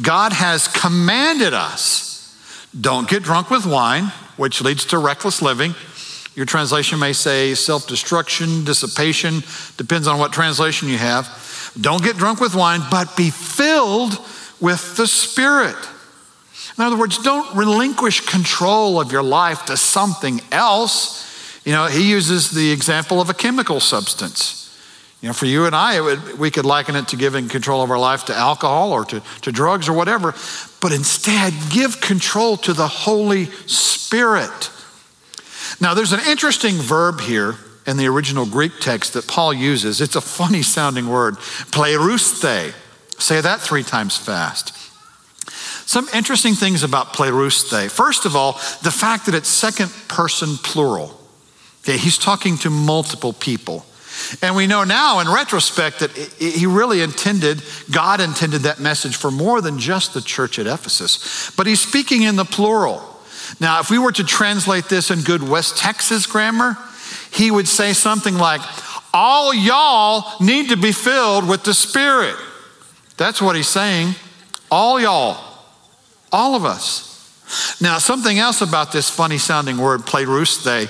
God 0.00 0.32
has 0.32 0.68
commanded 0.68 1.52
us 1.54 2.10
don't 2.78 3.08
get 3.08 3.24
drunk 3.24 3.50
with 3.50 3.66
wine, 3.66 4.12
which 4.36 4.60
leads 4.60 4.84
to 4.86 4.98
reckless 4.98 5.42
living. 5.42 5.74
Your 6.40 6.46
translation 6.46 6.98
may 6.98 7.12
say 7.12 7.54
self 7.54 7.86
destruction, 7.86 8.64
dissipation, 8.64 9.42
depends 9.76 10.08
on 10.08 10.18
what 10.18 10.32
translation 10.32 10.88
you 10.88 10.96
have. 10.96 11.28
Don't 11.78 12.02
get 12.02 12.16
drunk 12.16 12.40
with 12.40 12.54
wine, 12.54 12.80
but 12.90 13.14
be 13.14 13.28
filled 13.28 14.18
with 14.58 14.96
the 14.96 15.06
Spirit. 15.06 15.76
In 16.78 16.84
other 16.84 16.96
words, 16.96 17.18
don't 17.18 17.54
relinquish 17.54 18.20
control 18.20 18.98
of 18.98 19.12
your 19.12 19.22
life 19.22 19.66
to 19.66 19.76
something 19.76 20.40
else. 20.50 21.60
You 21.66 21.72
know, 21.72 21.88
he 21.88 22.08
uses 22.08 22.50
the 22.50 22.72
example 22.72 23.20
of 23.20 23.28
a 23.28 23.34
chemical 23.34 23.78
substance. 23.78 24.74
You 25.20 25.28
know, 25.28 25.34
for 25.34 25.44
you 25.44 25.66
and 25.66 25.76
I, 25.76 26.00
would, 26.00 26.38
we 26.38 26.50
could 26.50 26.64
liken 26.64 26.96
it 26.96 27.08
to 27.08 27.16
giving 27.16 27.50
control 27.50 27.82
of 27.82 27.90
our 27.90 27.98
life 27.98 28.24
to 28.24 28.34
alcohol 28.34 28.92
or 28.92 29.04
to, 29.04 29.22
to 29.42 29.52
drugs 29.52 29.90
or 29.90 29.92
whatever, 29.92 30.34
but 30.80 30.90
instead 30.90 31.52
give 31.68 32.00
control 32.00 32.56
to 32.56 32.72
the 32.72 32.88
Holy 32.88 33.44
Spirit. 33.66 34.70
Now, 35.80 35.94
there's 35.94 36.12
an 36.12 36.20
interesting 36.26 36.74
verb 36.74 37.20
here 37.20 37.56
in 37.86 37.96
the 37.96 38.06
original 38.06 38.46
Greek 38.46 38.72
text 38.80 39.14
that 39.14 39.26
Paul 39.26 39.54
uses. 39.54 40.00
It's 40.00 40.16
a 40.16 40.20
funny 40.20 40.62
sounding 40.62 41.08
word, 41.08 41.36
plerusthe. 41.70 42.74
Say 43.18 43.40
that 43.40 43.60
three 43.60 43.82
times 43.82 44.16
fast. 44.16 44.76
Some 45.88 46.08
interesting 46.14 46.54
things 46.54 46.82
about 46.82 47.14
plerusthe. 47.14 47.90
First 47.90 48.26
of 48.26 48.36
all, 48.36 48.52
the 48.82 48.92
fact 48.92 49.26
that 49.26 49.34
it's 49.34 49.48
second 49.48 49.90
person 50.08 50.56
plural. 50.58 51.18
Okay, 51.82 51.96
he's 51.96 52.18
talking 52.18 52.58
to 52.58 52.70
multiple 52.70 53.32
people. 53.32 53.86
And 54.42 54.54
we 54.54 54.66
know 54.66 54.84
now 54.84 55.20
in 55.20 55.28
retrospect 55.28 56.00
that 56.00 56.10
he 56.10 56.66
really 56.66 57.00
intended, 57.00 57.62
God 57.90 58.20
intended 58.20 58.62
that 58.62 58.78
message 58.78 59.16
for 59.16 59.30
more 59.30 59.60
than 59.60 59.78
just 59.78 60.14
the 60.14 60.20
church 60.20 60.58
at 60.58 60.66
Ephesus. 60.66 61.50
But 61.56 61.66
he's 61.66 61.80
speaking 61.80 62.22
in 62.22 62.36
the 62.36 62.44
plural. 62.44 63.02
Now, 63.58 63.80
if 63.80 63.90
we 63.90 63.98
were 63.98 64.12
to 64.12 64.24
translate 64.24 64.84
this 64.84 65.10
in 65.10 65.22
good 65.22 65.42
West 65.42 65.76
Texas 65.76 66.26
grammar, 66.26 66.76
he 67.32 67.50
would 67.50 67.68
say 67.68 67.92
something 67.92 68.34
like, 68.34 68.60
All 69.12 69.52
y'all 69.54 70.38
need 70.40 70.68
to 70.70 70.76
be 70.76 70.92
filled 70.92 71.48
with 71.48 71.64
the 71.64 71.74
Spirit. 71.74 72.36
That's 73.16 73.42
what 73.42 73.56
he's 73.56 73.68
saying. 73.68 74.14
All 74.70 75.00
y'all. 75.00 75.36
All 76.32 76.54
of 76.54 76.64
us. 76.64 77.10
Now, 77.80 77.98
something 77.98 78.38
else 78.38 78.60
about 78.60 78.92
this 78.92 79.10
funny 79.10 79.38
sounding 79.38 79.78
word, 79.78 80.02
plerusthe, 80.02 80.88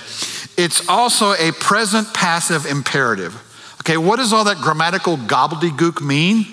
it's 0.57 0.87
also 0.87 1.33
a 1.33 1.51
present 1.53 2.13
passive 2.13 2.65
imperative. 2.65 3.35
Okay, 3.81 3.97
what 3.97 4.17
does 4.17 4.31
all 4.31 4.43
that 4.43 4.57
grammatical 4.57 5.17
gobbledygook 5.17 6.01
mean? 6.01 6.45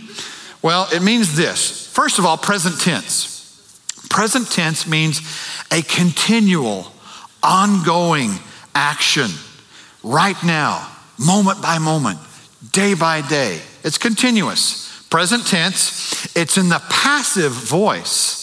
Well, 0.63 0.89
it 0.93 1.03
means 1.03 1.37
this. 1.37 1.87
First 1.89 2.19
of 2.19 2.25
all, 2.25 2.39
present 2.39 2.81
tense. 2.81 3.38
Present 4.11 4.51
tense 4.51 4.87
means 4.87 5.21
a 5.71 5.83
continual, 5.83 6.93
ongoing 7.43 8.33
action 8.75 9.31
right 10.03 10.43
now, 10.45 10.89
moment 11.19 11.61
by 11.63 11.79
moment, 11.79 12.19
day 12.73 12.95
by 12.95 13.21
day. 13.21 13.61
It's 13.85 13.99
continuous. 13.99 15.07
Present 15.11 15.47
tense, 15.47 16.37
it's 16.37 16.59
in 16.59 16.69
the 16.69 16.83
passive 16.91 17.53
voice. 17.53 18.39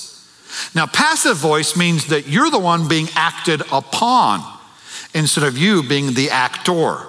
Now, 0.74 0.88
passive 0.88 1.38
voice 1.38 1.76
means 1.76 2.08
that 2.08 2.28
you're 2.28 2.50
the 2.50 2.60
one 2.60 2.88
being 2.88 3.08
acted 3.16 3.62
upon 3.72 4.42
instead 5.14 5.44
of 5.44 5.58
you 5.58 5.84
being 5.84 6.14
the 6.14 6.30
actor. 6.32 7.06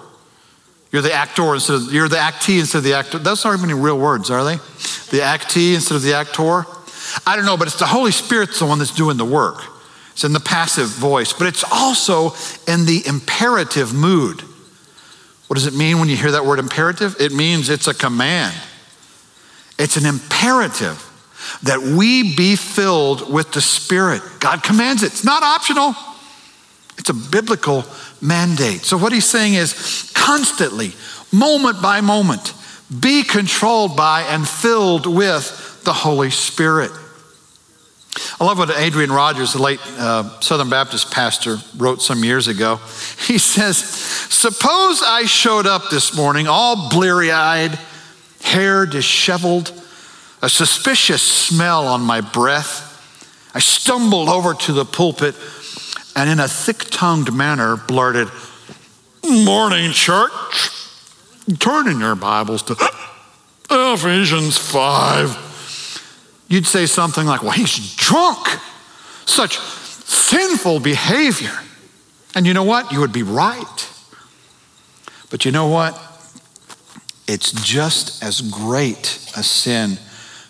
You're 0.92 1.02
the 1.02 1.12
actor 1.12 1.54
instead 1.54 1.76
of, 1.76 1.92
you're 1.92 2.08
the 2.08 2.16
actee 2.16 2.58
instead 2.58 2.78
of 2.78 2.84
the 2.84 2.94
actor. 2.94 3.18
Those 3.18 3.44
aren't 3.44 3.62
even 3.62 3.80
real 3.80 3.98
words, 3.98 4.30
are 4.30 4.44
they? 4.44 4.56
The 4.56 5.22
actee 5.22 5.74
instead 5.74 5.96
of 5.96 6.02
the 6.02 6.14
actor. 6.14 6.66
I 7.26 7.36
don't 7.36 7.46
know, 7.46 7.56
but 7.56 7.68
it's 7.68 7.78
the 7.78 7.86
Holy 7.86 8.12
Spirit's 8.12 8.58
the 8.58 8.66
one 8.66 8.78
that's 8.78 8.94
doing 8.94 9.16
the 9.16 9.24
work. 9.24 9.62
It's 10.12 10.24
in 10.24 10.32
the 10.32 10.40
passive 10.40 10.88
voice, 10.88 11.32
but 11.32 11.46
it's 11.46 11.64
also 11.70 12.32
in 12.66 12.86
the 12.86 13.02
imperative 13.06 13.92
mood. 13.92 14.40
What 15.46 15.54
does 15.54 15.66
it 15.66 15.74
mean 15.74 15.98
when 15.98 16.08
you 16.08 16.16
hear 16.16 16.32
that 16.32 16.44
word 16.44 16.58
imperative? 16.58 17.16
It 17.20 17.32
means 17.32 17.68
it's 17.68 17.86
a 17.86 17.94
command. 17.94 18.56
It's 19.78 19.96
an 19.96 20.06
imperative 20.06 21.02
that 21.62 21.80
we 21.80 22.34
be 22.34 22.56
filled 22.56 23.32
with 23.32 23.52
the 23.52 23.60
Spirit. 23.60 24.22
God 24.40 24.62
commands 24.62 25.02
it, 25.02 25.12
it's 25.12 25.24
not 25.24 25.42
optional, 25.42 25.94
it's 26.98 27.10
a 27.10 27.14
biblical 27.14 27.84
mandate. 28.20 28.80
So, 28.80 28.96
what 28.96 29.12
he's 29.12 29.26
saying 29.26 29.54
is 29.54 30.10
constantly, 30.14 30.92
moment 31.30 31.82
by 31.82 32.00
moment, 32.00 32.54
be 33.00 33.22
controlled 33.22 33.96
by 33.96 34.22
and 34.22 34.48
filled 34.48 35.06
with 35.06 35.65
the 35.86 35.94
Holy 35.94 36.30
Spirit. 36.30 36.90
I 38.38 38.44
love 38.44 38.58
what 38.58 38.70
Adrian 38.70 39.10
Rogers, 39.10 39.54
the 39.54 39.62
late 39.62 39.80
uh, 39.98 40.40
Southern 40.40 40.68
Baptist 40.68 41.10
pastor, 41.10 41.56
wrote 41.76 42.02
some 42.02 42.22
years 42.22 42.48
ago. 42.48 42.80
He 43.26 43.38
says, 43.38 43.78
Suppose 43.78 45.02
I 45.02 45.24
showed 45.24 45.66
up 45.66 45.90
this 45.90 46.14
morning 46.14 46.46
all 46.46 46.90
bleary 46.90 47.32
eyed, 47.32 47.76
hair 48.42 48.86
disheveled, 48.86 49.72
a 50.42 50.48
suspicious 50.48 51.22
smell 51.22 51.88
on 51.88 52.02
my 52.02 52.20
breath. 52.20 52.84
I 53.54 53.58
stumbled 53.58 54.28
over 54.28 54.54
to 54.54 54.72
the 54.72 54.84
pulpit 54.84 55.34
and, 56.14 56.30
in 56.30 56.38
a 56.38 56.46
thick 56.46 56.78
tongued 56.90 57.32
manner, 57.32 57.76
blurted, 57.76 58.28
Morning, 59.28 59.90
church. 59.90 60.30
Turn 61.58 61.88
in 61.88 61.98
your 61.98 62.14
Bibles 62.14 62.62
to 62.64 62.76
Ephesians 63.70 64.56
5. 64.56 65.45
You'd 66.48 66.66
say 66.66 66.86
something 66.86 67.26
like, 67.26 67.42
Well, 67.42 67.52
he's 67.52 67.94
drunk. 67.96 68.46
Such 69.24 69.58
sinful 69.58 70.80
behavior. 70.80 71.58
And 72.34 72.46
you 72.46 72.54
know 72.54 72.64
what? 72.64 72.92
You 72.92 73.00
would 73.00 73.12
be 73.12 73.22
right. 73.22 73.90
But 75.30 75.44
you 75.44 75.52
know 75.52 75.66
what? 75.68 75.98
It's 77.26 77.50
just 77.52 78.22
as 78.22 78.40
great 78.40 79.30
a 79.36 79.42
sin 79.42 79.96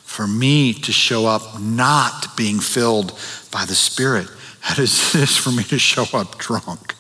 for 0.05 0.27
me 0.27 0.73
to 0.73 0.93
show 0.93 1.27
up 1.27 1.61
not 1.61 2.37
being 2.37 2.61
filled 2.61 3.19
by 3.51 3.65
the 3.65 3.75
Spirit 3.75 4.29
as 4.79 5.15
it 5.15 5.23
is 5.23 5.37
for 5.37 5.51
me 5.51 5.63
to 5.65 5.79
show 5.79 6.07
up 6.13 6.39
drunk. 6.39 6.95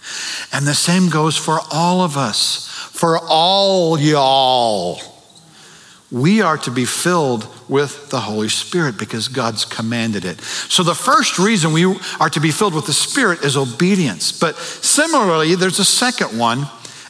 And 0.53 0.67
the 0.67 0.75
same 0.75 1.09
goes 1.09 1.37
for 1.37 1.59
all 1.71 2.01
of 2.01 2.17
us, 2.17 2.67
for 2.93 3.19
all 3.19 3.99
y'all. 3.99 5.01
We 6.11 6.41
are 6.41 6.57
to 6.59 6.71
be 6.71 6.85
filled 6.85 7.49
with 7.69 8.11
the 8.11 8.21
Holy 8.21 8.49
Spirit 8.49 8.97
because 8.97 9.27
God's 9.27 9.65
commanded 9.65 10.25
it. 10.25 10.41
So, 10.41 10.85
the 10.85 10.95
first 10.95 11.39
reason 11.39 11.73
we 11.73 11.85
are 12.21 12.31
to 12.31 12.41
be 12.41 12.53
filled 12.53 12.75
with 12.75 12.87
the 12.87 12.93
Spirit 12.93 13.43
is 13.43 13.57
obedience. 13.57 14.31
But 14.39 14.57
similarly, 14.57 15.57
there's 15.57 15.81
a 15.81 15.85
second 15.85 16.39
one, 16.39 16.67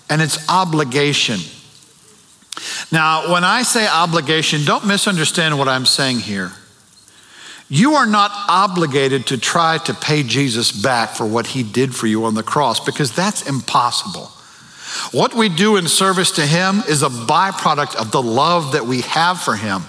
and 0.09 0.23
it's 0.23 0.49
obligation. 0.49 1.41
Now, 2.91 3.33
when 3.33 3.45
I 3.45 3.65
say 3.65 3.87
obligation, 3.87 4.65
don't 4.65 4.87
misunderstand 4.87 5.59
what 5.59 5.69
I'm 5.69 5.85
saying 5.85 6.21
here. 6.21 6.53
You 7.69 7.95
are 7.95 8.07
not 8.07 8.31
obligated 8.49 9.26
to 9.26 9.38
try 9.38 9.79
to 9.79 9.93
pay 9.95 10.23
Jesus 10.23 10.71
back 10.71 11.11
for 11.11 11.26
what 11.26 11.49
he 11.49 11.62
did 11.62 11.95
for 11.95 12.07
you 12.07 12.25
on 12.25 12.35
the 12.35 12.43
cross 12.43 12.79
because 12.79 13.15
that's 13.15 13.47
impossible. 13.49 14.31
What 15.12 15.35
we 15.35 15.49
do 15.49 15.76
in 15.76 15.88
service 15.88 16.33
to 16.33 16.47
him 16.47 16.83
is 16.88 17.02
a 17.02 17.09
byproduct 17.09 17.97
of 17.97 18.11
the 18.11 18.23
love 18.23 18.73
that 18.73 18.87
we 18.87 19.02
have 19.02 19.40
for 19.40 19.57
him. 19.57 19.83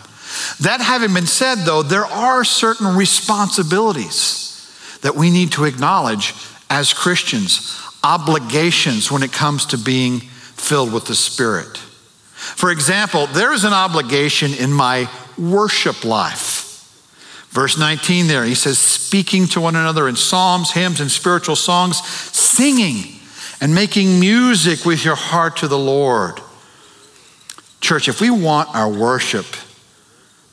That 0.61 0.81
having 0.81 1.13
been 1.13 1.27
said, 1.27 1.59
though, 1.59 1.83
there 1.83 2.05
are 2.05 2.43
certain 2.43 2.95
responsibilities 2.95 4.99
that 5.01 5.15
we 5.15 5.29
need 5.29 5.51
to 5.53 5.65
acknowledge 5.65 6.33
as 6.69 6.93
Christians, 6.93 7.79
obligations 8.03 9.11
when 9.11 9.23
it 9.23 9.31
comes 9.31 9.67
to 9.67 9.77
being 9.77 10.19
filled 10.19 10.91
with 10.91 11.05
the 11.05 11.15
Spirit. 11.15 11.77
For 11.77 12.71
example, 12.71 13.27
there 13.27 13.53
is 13.53 13.63
an 13.63 13.73
obligation 13.73 14.53
in 14.53 14.71
my 14.71 15.09
worship 15.37 16.03
life. 16.03 16.65
Verse 17.49 17.77
19 17.77 18.27
there, 18.27 18.43
he 18.43 18.55
says, 18.55 18.77
speaking 18.77 19.47
to 19.47 19.61
one 19.61 19.75
another 19.75 20.07
in 20.07 20.15
psalms, 20.15 20.71
hymns, 20.71 20.99
and 20.99 21.09
spiritual 21.09 21.55
songs, 21.55 22.05
singing 22.05 23.16
and 23.59 23.73
making 23.73 24.19
music 24.19 24.85
with 24.85 25.03
your 25.03 25.15
heart 25.15 25.57
to 25.57 25.67
the 25.67 25.77
Lord. 25.77 26.39
Church, 27.81 28.07
if 28.07 28.21
we 28.21 28.29
want 28.29 28.75
our 28.75 28.89
worship 28.89 29.45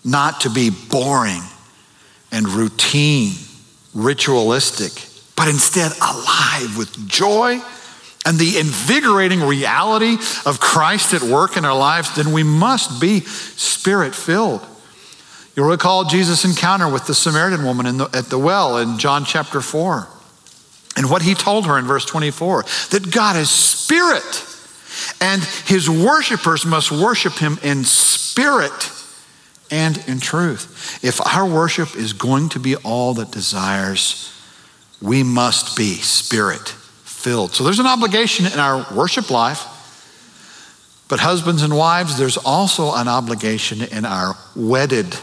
not 0.04 0.42
to 0.42 0.50
be 0.50 0.70
boring 0.70 1.42
and 2.30 2.48
routine, 2.48 3.32
ritualistic, 3.94 4.92
but 5.36 5.48
instead 5.48 5.92
alive 6.00 6.76
with 6.76 7.08
joy 7.08 7.60
and 8.26 8.38
the 8.38 8.58
invigorating 8.58 9.40
reality 9.40 10.16
of 10.46 10.58
Christ 10.60 11.12
at 11.12 11.22
work 11.22 11.56
in 11.56 11.64
our 11.64 11.76
lives, 11.76 12.14
then 12.16 12.32
we 12.32 12.42
must 12.42 13.00
be 13.00 13.20
spirit 13.20 14.14
filled. 14.14 14.66
You'll 15.54 15.68
recall 15.68 16.04
Jesus' 16.04 16.44
encounter 16.44 16.88
with 16.88 17.06
the 17.06 17.14
Samaritan 17.14 17.64
woman 17.64 17.98
the, 17.98 18.10
at 18.12 18.26
the 18.26 18.38
well 18.38 18.78
in 18.78 18.98
John 18.98 19.24
chapter 19.24 19.60
4. 19.60 20.08
And 20.96 21.10
what 21.10 21.22
he 21.22 21.34
told 21.34 21.66
her 21.66 21.78
in 21.78 21.84
verse 21.84 22.04
24 22.04 22.64
that 22.90 23.10
God 23.10 23.36
is 23.36 23.50
spirit, 23.50 24.46
and 25.20 25.42
his 25.66 25.90
worshipers 25.90 26.64
must 26.64 26.92
worship 26.92 27.34
him 27.34 27.58
in 27.62 27.84
spirit 27.84 28.90
and 29.70 30.02
in 30.06 30.20
truth. 30.20 31.00
If 31.02 31.20
our 31.26 31.46
worship 31.46 31.96
is 31.96 32.12
going 32.12 32.50
to 32.50 32.60
be 32.60 32.76
all 32.76 33.14
that 33.14 33.30
desires, 33.30 34.30
we 35.02 35.22
must 35.22 35.76
be 35.76 35.94
spirit 35.94 36.68
filled. 36.68 37.52
So 37.52 37.64
there's 37.64 37.80
an 37.80 37.86
obligation 37.86 38.46
in 38.46 38.58
our 38.58 38.86
worship 38.94 39.30
life. 39.30 39.70
But, 41.06 41.20
husbands 41.20 41.62
and 41.62 41.76
wives, 41.76 42.16
there's 42.18 42.38
also 42.38 42.94
an 42.94 43.08
obligation 43.08 43.82
in 43.82 44.04
our 44.06 44.36
wedded 44.56 45.14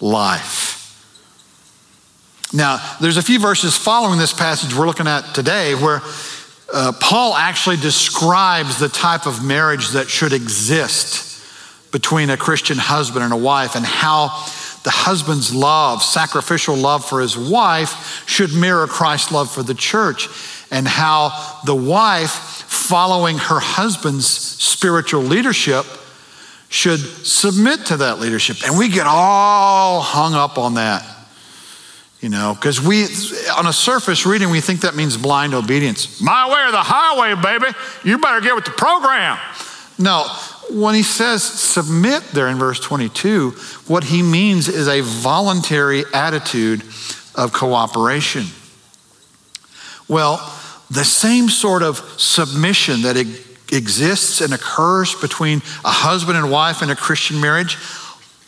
life. 0.00 0.77
Now, 2.52 2.96
there's 3.00 3.18
a 3.18 3.22
few 3.22 3.38
verses 3.38 3.76
following 3.76 4.18
this 4.18 4.32
passage 4.32 4.74
we're 4.74 4.86
looking 4.86 5.06
at 5.06 5.34
today 5.34 5.74
where 5.74 6.00
uh, 6.72 6.92
Paul 6.98 7.34
actually 7.34 7.76
describes 7.76 8.78
the 8.78 8.88
type 8.88 9.26
of 9.26 9.44
marriage 9.44 9.90
that 9.90 10.08
should 10.08 10.32
exist 10.32 11.42
between 11.92 12.30
a 12.30 12.36
Christian 12.36 12.78
husband 12.78 13.24
and 13.24 13.32
a 13.32 13.36
wife 13.36 13.74
and 13.76 13.84
how 13.84 14.28
the 14.84 14.90
husband's 14.90 15.54
love, 15.54 16.02
sacrificial 16.02 16.74
love 16.74 17.04
for 17.04 17.20
his 17.20 17.36
wife, 17.36 18.26
should 18.26 18.54
mirror 18.54 18.86
Christ's 18.86 19.32
love 19.32 19.50
for 19.50 19.62
the 19.62 19.74
church, 19.74 20.28
and 20.70 20.86
how 20.88 21.60
the 21.66 21.74
wife, 21.74 22.30
following 22.30 23.36
her 23.36 23.60
husband's 23.60 24.26
spiritual 24.26 25.22
leadership, 25.22 25.84
should 26.70 27.00
submit 27.00 27.86
to 27.86 27.98
that 27.98 28.20
leadership. 28.20 28.58
And 28.64 28.78
we 28.78 28.88
get 28.88 29.06
all 29.06 30.00
hung 30.00 30.34
up 30.34 30.56
on 30.56 30.74
that. 30.74 31.17
You 32.20 32.28
know, 32.28 32.54
because 32.54 32.80
we, 32.80 33.04
on 33.56 33.66
a 33.66 33.72
surface 33.72 34.26
reading, 34.26 34.50
we 34.50 34.60
think 34.60 34.80
that 34.80 34.96
means 34.96 35.16
blind 35.16 35.54
obedience. 35.54 36.20
My 36.20 36.48
way 36.48 36.60
or 36.66 36.72
the 36.72 36.82
highway, 36.82 37.40
baby. 37.40 37.72
You 38.02 38.18
better 38.18 38.40
get 38.40 38.56
with 38.56 38.64
the 38.64 38.72
program. 38.72 39.38
No, 40.00 40.26
when 40.70 40.94
he 40.94 41.02
says 41.02 41.42
submit 41.42 42.22
there 42.32 42.48
in 42.48 42.56
verse 42.56 42.80
22, 42.80 43.50
what 43.86 44.04
he 44.04 44.22
means 44.22 44.68
is 44.68 44.88
a 44.88 45.00
voluntary 45.00 46.04
attitude 46.12 46.82
of 47.36 47.52
cooperation. 47.52 48.46
Well, 50.08 50.38
the 50.90 51.04
same 51.04 51.48
sort 51.48 51.82
of 51.82 51.98
submission 52.16 53.02
that 53.02 53.16
exists 53.16 54.40
and 54.40 54.52
occurs 54.52 55.14
between 55.14 55.58
a 55.84 55.90
husband 55.90 56.36
and 56.36 56.50
wife 56.50 56.82
in 56.82 56.90
a 56.90 56.96
Christian 56.96 57.40
marriage 57.40 57.76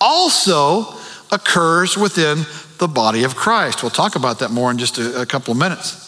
also 0.01 1.00
occurs 1.33 1.97
within 1.97 2.45
the 2.79 2.89
body 2.89 3.25
of 3.25 3.37
Christ. 3.37 3.83
We'll 3.83 3.91
talk 3.91 4.17
about 4.17 4.39
that 4.41 4.51
more 4.51 4.71
in 4.71 4.79
just 4.79 4.99
a, 4.99 5.23
a 5.23 5.27
couple 5.27 5.53
of 5.53 5.59
minutes. 5.59 6.07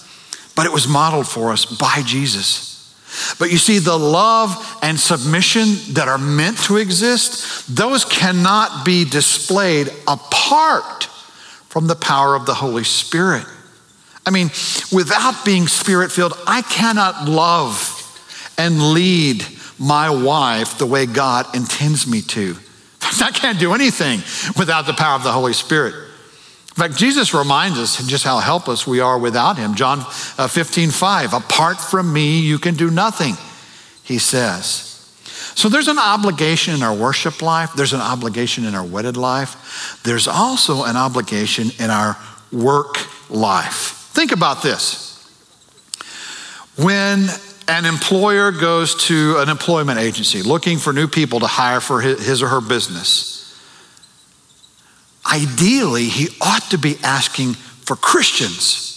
But 0.54 0.66
it 0.66 0.72
was 0.72 0.86
modeled 0.86 1.28
for 1.28 1.50
us 1.50 1.64
by 1.64 2.02
Jesus. 2.04 2.72
But 3.38 3.50
you 3.50 3.58
see, 3.58 3.78
the 3.78 3.98
love 3.98 4.78
and 4.82 4.98
submission 4.98 5.94
that 5.94 6.08
are 6.08 6.18
meant 6.18 6.58
to 6.64 6.78
exist, 6.78 7.74
those 7.74 8.04
cannot 8.04 8.84
be 8.84 9.04
displayed 9.04 9.90
apart 10.08 11.04
from 11.68 11.86
the 11.86 11.94
power 11.94 12.34
of 12.34 12.46
the 12.46 12.54
Holy 12.54 12.84
Spirit. 12.84 13.44
I 14.24 14.30
mean, 14.30 14.48
without 14.92 15.44
being 15.44 15.66
spirit 15.66 16.10
filled, 16.10 16.32
I 16.46 16.62
cannot 16.62 17.28
love 17.28 17.98
and 18.56 18.92
lead 18.92 19.44
my 19.78 20.08
wife 20.08 20.78
the 20.78 20.86
way 20.86 21.06
God 21.06 21.54
intends 21.54 22.06
me 22.06 22.22
to. 22.22 22.56
I 23.22 23.30
can't 23.30 23.58
do 23.58 23.74
anything 23.74 24.20
without 24.58 24.86
the 24.86 24.92
power 24.92 25.16
of 25.16 25.22
the 25.22 25.32
Holy 25.32 25.52
Spirit. 25.52 25.94
In 25.94 26.74
fact, 26.74 26.96
Jesus 26.96 27.34
reminds 27.34 27.78
us 27.78 28.04
just 28.06 28.24
how 28.24 28.38
helpless 28.38 28.86
we 28.86 29.00
are 29.00 29.18
without 29.18 29.58
him. 29.58 29.74
John 29.74 30.00
uh, 30.38 30.48
15, 30.48 30.90
5, 30.90 31.34
apart 31.34 31.78
from 31.78 32.10
me, 32.10 32.40
you 32.40 32.58
can 32.58 32.76
do 32.76 32.90
nothing, 32.90 33.34
he 34.02 34.18
says. 34.18 34.88
So 35.54 35.68
there's 35.68 35.88
an 35.88 35.98
obligation 35.98 36.74
in 36.74 36.82
our 36.82 36.94
worship 36.94 37.42
life, 37.42 37.74
there's 37.74 37.92
an 37.92 38.00
obligation 38.00 38.64
in 38.64 38.74
our 38.74 38.84
wedded 38.84 39.18
life, 39.18 40.00
there's 40.02 40.26
also 40.26 40.84
an 40.84 40.96
obligation 40.96 41.68
in 41.78 41.90
our 41.90 42.16
work 42.50 42.96
life. 43.30 44.08
Think 44.12 44.32
about 44.32 44.62
this. 44.62 45.10
When 46.78 47.28
an 47.68 47.84
employer 47.84 48.50
goes 48.50 48.94
to 49.06 49.36
an 49.38 49.48
employment 49.48 49.98
agency 49.98 50.42
looking 50.42 50.78
for 50.78 50.92
new 50.92 51.08
people 51.08 51.40
to 51.40 51.46
hire 51.46 51.80
for 51.80 52.00
his 52.00 52.42
or 52.42 52.48
her 52.48 52.60
business, 52.60 53.60
ideally, 55.30 56.04
he 56.04 56.28
ought 56.40 56.62
to 56.70 56.78
be 56.78 56.96
asking 57.02 57.54
for 57.54 57.96
Christians. 57.96 58.88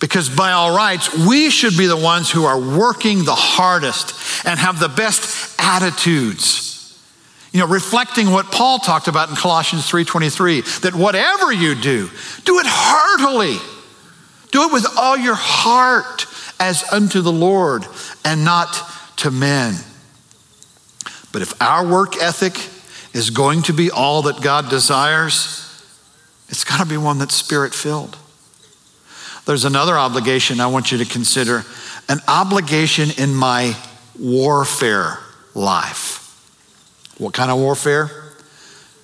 Because 0.00 0.28
by 0.28 0.52
all 0.52 0.76
rights, 0.76 1.16
we 1.26 1.48
should 1.48 1.76
be 1.76 1.86
the 1.86 1.96
ones 1.96 2.30
who 2.30 2.44
are 2.44 2.58
working 2.58 3.24
the 3.24 3.34
hardest 3.34 4.44
and 4.44 4.58
have 4.58 4.80
the 4.80 4.88
best 4.88 5.54
attitudes. 5.60 6.98
You 7.52 7.60
know, 7.60 7.66
reflecting 7.66 8.30
what 8.30 8.50
Paul 8.50 8.78
talked 8.78 9.08
about 9.08 9.28
in 9.28 9.36
Colossians 9.36 9.86
3:23, 9.86 10.62
that 10.80 10.94
whatever 10.94 11.52
you 11.52 11.74
do, 11.74 12.10
do 12.44 12.58
it 12.58 12.66
heartily. 12.66 13.60
Do 14.50 14.64
it 14.64 14.72
with 14.72 14.86
all 14.96 15.16
your 15.16 15.34
heart 15.34 16.26
as 16.62 16.84
unto 16.92 17.20
the 17.20 17.32
Lord 17.32 17.84
and 18.24 18.44
not 18.44 18.80
to 19.16 19.32
men. 19.32 19.74
But 21.32 21.42
if 21.42 21.60
our 21.60 21.84
work 21.84 22.16
ethic 22.22 22.54
is 23.12 23.30
going 23.30 23.62
to 23.62 23.72
be 23.72 23.90
all 23.90 24.22
that 24.22 24.40
God 24.40 24.70
desires, 24.70 25.58
it's 26.48 26.62
got 26.62 26.78
to 26.78 26.86
be 26.86 26.96
one 26.96 27.18
that's 27.18 27.34
spirit 27.34 27.74
filled. 27.74 28.16
There's 29.44 29.64
another 29.64 29.98
obligation 29.98 30.60
I 30.60 30.68
want 30.68 30.92
you 30.92 30.98
to 30.98 31.04
consider 31.04 31.64
an 32.08 32.20
obligation 32.28 33.08
in 33.18 33.34
my 33.34 33.76
warfare 34.16 35.18
life. 35.54 36.20
What 37.18 37.34
kind 37.34 37.50
of 37.50 37.58
warfare? 37.58 38.21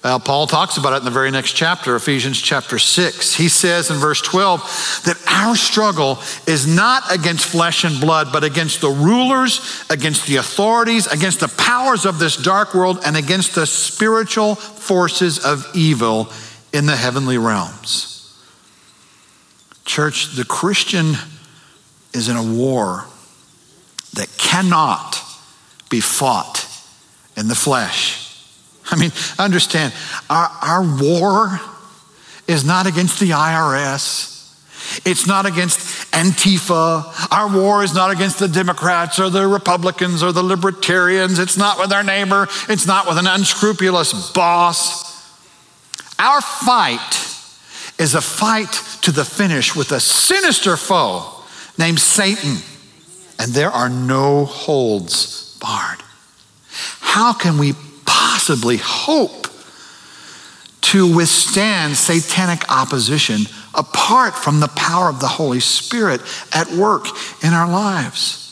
Uh, 0.04 0.16
Paul 0.18 0.46
talks 0.46 0.76
about 0.76 0.92
it 0.92 0.98
in 0.98 1.04
the 1.04 1.10
very 1.10 1.32
next 1.32 1.54
chapter, 1.54 1.96
Ephesians 1.96 2.40
chapter 2.40 2.78
6. 2.78 3.34
He 3.34 3.48
says 3.48 3.90
in 3.90 3.96
verse 3.96 4.20
12 4.22 4.60
that 5.06 5.20
our 5.26 5.56
struggle 5.56 6.20
is 6.46 6.68
not 6.68 7.12
against 7.12 7.46
flesh 7.46 7.82
and 7.82 8.00
blood, 8.00 8.28
but 8.32 8.44
against 8.44 8.80
the 8.80 8.90
rulers, 8.90 9.84
against 9.90 10.28
the 10.28 10.36
authorities, 10.36 11.08
against 11.08 11.40
the 11.40 11.48
powers 11.48 12.06
of 12.06 12.20
this 12.20 12.36
dark 12.36 12.74
world, 12.74 13.00
and 13.04 13.16
against 13.16 13.56
the 13.56 13.66
spiritual 13.66 14.54
forces 14.54 15.44
of 15.44 15.68
evil 15.74 16.28
in 16.72 16.86
the 16.86 16.96
heavenly 16.96 17.38
realms. 17.38 18.14
Church, 19.84 20.36
the 20.36 20.44
Christian 20.44 21.14
is 22.14 22.28
in 22.28 22.36
a 22.36 22.42
war 22.42 23.04
that 24.14 24.28
cannot 24.38 25.20
be 25.90 26.00
fought 26.00 26.66
in 27.36 27.48
the 27.48 27.56
flesh. 27.56 28.27
I 28.90 28.96
mean, 28.96 29.12
understand, 29.38 29.92
our, 30.30 30.48
our 30.62 30.82
war 30.82 31.60
is 32.46 32.64
not 32.64 32.86
against 32.86 33.20
the 33.20 33.30
IRS. 33.30 34.34
It's 35.04 35.26
not 35.26 35.44
against 35.44 36.12
Antifa. 36.12 37.30
Our 37.30 37.54
war 37.54 37.84
is 37.84 37.94
not 37.94 38.10
against 38.10 38.38
the 38.38 38.48
Democrats 38.48 39.18
or 39.18 39.28
the 39.28 39.46
Republicans 39.46 40.22
or 40.22 40.32
the 40.32 40.42
Libertarians. 40.42 41.38
It's 41.38 41.56
not 41.56 41.78
with 41.78 41.92
our 41.92 42.02
neighbor. 42.02 42.48
It's 42.68 42.86
not 42.86 43.06
with 43.06 43.18
an 43.18 43.26
unscrupulous 43.26 44.32
boss. 44.32 45.06
Our 46.18 46.40
fight 46.40 47.14
is 47.98 48.14
a 48.14 48.20
fight 48.20 48.72
to 49.02 49.12
the 49.12 49.24
finish 49.24 49.76
with 49.76 49.92
a 49.92 50.00
sinister 50.00 50.76
foe 50.76 51.44
named 51.76 52.00
Satan. 52.00 52.56
And 53.38 53.52
there 53.52 53.70
are 53.70 53.88
no 53.88 54.46
holds 54.46 55.56
barred. 55.60 56.02
How 57.00 57.32
can 57.32 57.58
we 57.58 57.74
possibly 58.08 58.78
hope 58.78 59.46
to 60.80 61.14
withstand 61.14 61.94
satanic 61.94 62.70
opposition 62.72 63.42
apart 63.74 64.34
from 64.34 64.60
the 64.60 64.68
power 64.68 65.10
of 65.10 65.20
the 65.20 65.28
Holy 65.28 65.60
Spirit 65.60 66.22
at 66.54 66.70
work 66.72 67.06
in 67.44 67.52
our 67.52 67.70
lives. 67.70 68.46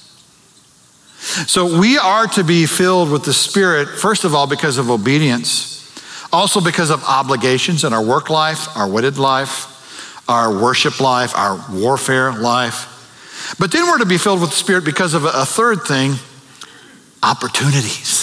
So 1.47 1.81
we 1.81 1.97
are 1.97 2.27
to 2.29 2.45
be 2.45 2.67
filled 2.67 3.11
with 3.11 3.25
the 3.25 3.33
Spirit, 3.33 3.89
first 3.89 4.25
of 4.25 4.35
all, 4.35 4.47
because 4.47 4.77
of 4.77 4.91
obedience, 4.91 5.91
also 6.31 6.61
because 6.61 6.91
of 6.91 7.03
obligations 7.05 7.83
in 7.83 7.95
our 7.95 8.05
work 8.05 8.29
life, 8.29 8.77
our 8.77 8.89
wedded 8.89 9.17
life, 9.17 10.29
our 10.29 10.53
worship 10.53 11.01
life, 11.01 11.35
our 11.35 11.65
warfare 11.73 12.33
life. 12.33 13.55
But 13.59 13.73
then 13.73 13.87
we're 13.87 13.99
to 13.99 14.07
be 14.07 14.19
filled 14.19 14.43
with 14.43 14.51
the 14.51 14.57
Spirit 14.57 14.85
because 14.85 15.15
of 15.15 15.25
a 15.25 15.47
third 15.47 15.85
thing 15.85 16.17
opportunities. 17.23 18.16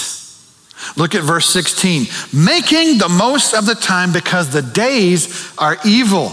Look 0.96 1.15
at 1.15 1.24
verse 1.24 1.50
16. 1.50 2.08
Making 2.34 2.98
the 2.98 3.10
most 3.10 3.54
of 3.54 3.65
the 3.65 3.76
time 3.76 4.12
because 4.13 4.50
the 4.50 4.62
days 4.62 5.54
are 5.58 5.78
evil. 5.86 6.32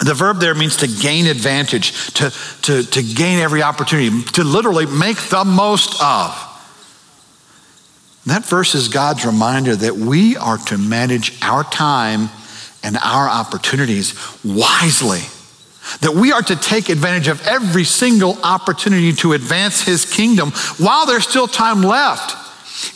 The 0.00 0.14
verb 0.14 0.38
there 0.38 0.54
means 0.54 0.78
to 0.78 0.88
gain 0.88 1.26
advantage, 1.26 2.14
to, 2.14 2.32
to, 2.62 2.82
to 2.82 3.02
gain 3.02 3.38
every 3.38 3.62
opportunity, 3.62 4.22
to 4.32 4.44
literally 4.44 4.86
make 4.86 5.18
the 5.28 5.44
most 5.44 6.00
of. 6.02 6.46
That 8.26 8.44
verse 8.44 8.74
is 8.74 8.88
God's 8.88 9.26
reminder 9.26 9.76
that 9.76 9.94
we 9.94 10.36
are 10.36 10.58
to 10.58 10.78
manage 10.78 11.38
our 11.42 11.64
time 11.64 12.30
and 12.82 12.96
our 12.96 13.28
opportunities 13.28 14.14
wisely. 14.44 15.20
That 16.00 16.14
we 16.14 16.32
are 16.32 16.42
to 16.42 16.56
take 16.56 16.88
advantage 16.88 17.28
of 17.28 17.46
every 17.46 17.84
single 17.84 18.38
opportunity 18.42 19.12
to 19.14 19.32
advance 19.32 19.82
his 19.82 20.10
kingdom 20.10 20.50
while 20.78 21.04
there's 21.06 21.26
still 21.26 21.48
time 21.48 21.82
left. 21.82 22.36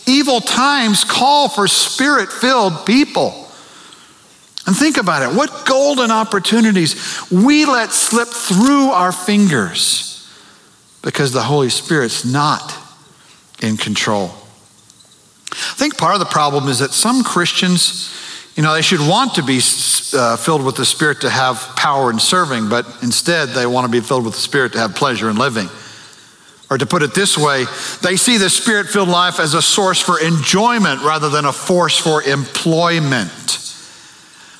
Evil 0.06 0.40
times 0.40 1.04
call 1.04 1.48
for 1.48 1.68
spirit 1.68 2.32
filled 2.32 2.86
people. 2.86 3.48
And 4.66 4.74
think 4.74 4.96
about 4.96 5.22
it 5.22 5.36
what 5.36 5.66
golden 5.66 6.10
opportunities 6.10 7.20
we 7.30 7.64
let 7.66 7.92
slip 7.92 8.28
through 8.28 8.90
our 8.90 9.12
fingers 9.12 10.10
because 11.02 11.32
the 11.32 11.42
Holy 11.42 11.68
Spirit's 11.68 12.24
not 12.24 12.74
in 13.60 13.76
control. 13.76 14.30
I 15.52 15.76
think 15.76 15.98
part 15.98 16.14
of 16.14 16.20
the 16.20 16.26
problem 16.26 16.68
is 16.68 16.78
that 16.78 16.92
some 16.92 17.22
Christians, 17.22 18.10
you 18.56 18.62
know, 18.62 18.74
they 18.74 18.82
should 18.82 19.00
want 19.00 19.34
to 19.34 19.42
be 19.42 19.60
uh, 20.14 20.36
filled 20.36 20.64
with 20.64 20.76
the 20.76 20.84
Spirit 20.84 21.20
to 21.20 21.30
have 21.30 21.58
power 21.76 22.10
in 22.10 22.18
serving, 22.18 22.68
but 22.68 22.86
instead 23.02 23.50
they 23.50 23.66
want 23.66 23.84
to 23.84 23.90
be 23.90 24.00
filled 24.00 24.24
with 24.24 24.34
the 24.34 24.40
Spirit 24.40 24.72
to 24.72 24.78
have 24.78 24.96
pleasure 24.96 25.28
in 25.28 25.36
living. 25.36 25.68
Or 26.70 26.78
to 26.78 26.86
put 26.86 27.02
it 27.02 27.14
this 27.14 27.36
way, 27.36 27.66
they 28.02 28.16
see 28.16 28.38
the 28.38 28.48
Spirit 28.48 28.88
filled 28.88 29.08
life 29.08 29.38
as 29.38 29.54
a 29.54 29.62
source 29.62 30.00
for 30.00 30.18
enjoyment 30.18 31.02
rather 31.02 31.28
than 31.28 31.44
a 31.44 31.52
force 31.52 31.98
for 31.98 32.22
employment. 32.22 33.74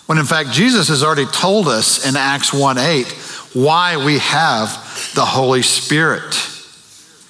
When 0.07 0.19
in 0.19 0.27
fact, 0.27 0.51
Jesus 0.51 0.89
has 0.89 1.03
already 1.03 1.27
told 1.27 1.67
us 1.67 2.07
in 2.07 2.17
Acts 2.17 2.53
1 2.53 2.77
8 2.79 3.07
why 3.55 4.05
we 4.05 4.19
have 4.19 4.69
the 5.15 5.25
Holy 5.25 5.63
Spirit. 5.63 6.51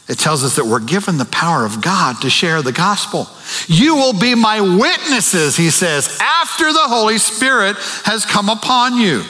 It 0.09 0.19
tells 0.19 0.45
us 0.45 0.57
that 0.57 0.67
we're 0.67 0.81
given 0.81 1.17
the 1.17 1.25
power 1.25 1.65
of 1.65 1.81
God 1.81 2.21
to 2.23 2.31
share 2.31 2.61
the 2.61 2.73
gospel. 2.73 3.29
You 3.69 3.95
will 3.95 4.19
be 4.19 4.35
my 4.35 4.61
witnesses, 4.61 5.57
he 5.57 5.71
says, 5.71 6.19
after 6.21 6.73
the 6.73 6.87
Holy 6.89 7.19
Spirit 7.19 7.77
has 8.05 8.27
come 8.27 8.51
upon 8.51 8.99
you. 8.99 9.23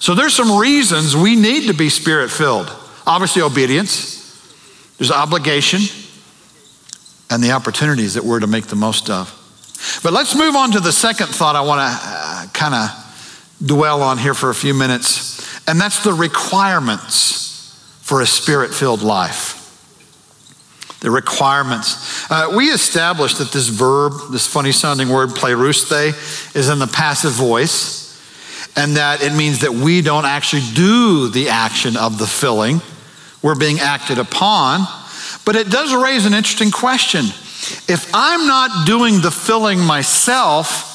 So 0.00 0.14
there's 0.14 0.34
some 0.34 0.58
reasons 0.58 1.16
we 1.16 1.36
need 1.36 1.68
to 1.68 1.74
be 1.74 1.88
spirit 1.88 2.30
filled. 2.30 2.68
Obviously, 3.06 3.42
obedience, 3.42 4.20
there's 4.98 5.10
obligation, 5.10 5.80
and 7.30 7.42
the 7.42 7.52
opportunities 7.52 8.14
that 8.14 8.24
we're 8.24 8.40
to 8.40 8.46
make 8.46 8.66
the 8.66 8.76
most 8.76 9.10
of. 9.10 9.38
But 10.02 10.12
let's 10.12 10.36
move 10.36 10.54
on 10.54 10.70
to 10.72 10.80
the 10.80 10.92
second 10.92 11.28
thought 11.28 11.56
I 11.56 11.62
want 11.62 11.80
to 11.80 11.98
uh, 12.02 12.46
kind 12.52 12.74
of 12.74 13.58
dwell 13.64 14.02
on 14.02 14.18
here 14.18 14.34
for 14.34 14.50
a 14.50 14.54
few 14.54 14.74
minutes, 14.74 15.68
and 15.68 15.80
that's 15.80 16.04
the 16.04 16.12
requirements 16.12 17.42
for 18.02 18.20
a 18.20 18.26
spirit 18.26 18.74
filled 18.74 19.02
life. 19.02 19.58
The 21.00 21.10
requirements. 21.10 22.30
Uh, 22.30 22.52
we 22.56 22.66
established 22.66 23.38
that 23.38 23.50
this 23.50 23.68
verb, 23.68 24.12
this 24.30 24.46
funny 24.46 24.70
sounding 24.70 25.08
word, 25.08 25.30
plerusthe, 25.30 26.54
is 26.54 26.68
in 26.68 26.78
the 26.78 26.86
passive 26.86 27.32
voice, 27.32 28.01
and 28.76 28.96
that 28.96 29.22
it 29.22 29.32
means 29.32 29.60
that 29.60 29.72
we 29.72 30.00
don't 30.00 30.24
actually 30.24 30.62
do 30.74 31.28
the 31.28 31.48
action 31.48 31.96
of 31.96 32.18
the 32.18 32.26
filling, 32.26 32.80
we're 33.42 33.54
being 33.54 33.80
acted 33.80 34.18
upon. 34.18 34.86
But 35.44 35.56
it 35.56 35.70
does 35.70 35.94
raise 35.94 36.24
an 36.24 36.34
interesting 36.34 36.70
question. 36.70 37.24
If 37.88 38.10
I'm 38.14 38.46
not 38.46 38.86
doing 38.86 39.20
the 39.20 39.30
filling 39.30 39.80
myself, 39.80 40.90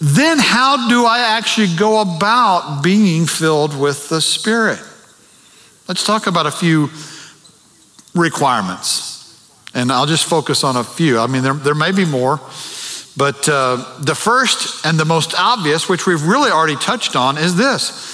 then 0.00 0.38
how 0.38 0.88
do 0.88 1.06
I 1.06 1.36
actually 1.36 1.74
go 1.76 2.00
about 2.00 2.82
being 2.82 3.26
filled 3.26 3.78
with 3.78 4.08
the 4.08 4.20
Spirit? 4.20 4.78
Let's 5.88 6.04
talk 6.04 6.26
about 6.26 6.46
a 6.46 6.50
few 6.50 6.90
requirements. 8.14 9.14
And 9.74 9.92
I'll 9.92 10.06
just 10.06 10.24
focus 10.24 10.64
on 10.64 10.76
a 10.76 10.84
few. 10.84 11.18
I 11.18 11.26
mean, 11.26 11.42
there, 11.42 11.54
there 11.54 11.74
may 11.74 11.92
be 11.92 12.04
more, 12.04 12.40
but 13.16 13.48
uh, 13.48 13.98
the 14.00 14.14
first 14.14 14.84
and 14.84 14.98
the 15.00 15.04
most 15.06 15.34
obvious, 15.38 15.88
which 15.88 16.06
we've 16.06 16.22
really 16.22 16.50
already 16.50 16.76
touched 16.76 17.16
on, 17.16 17.38
is 17.38 17.56
this 17.56 18.12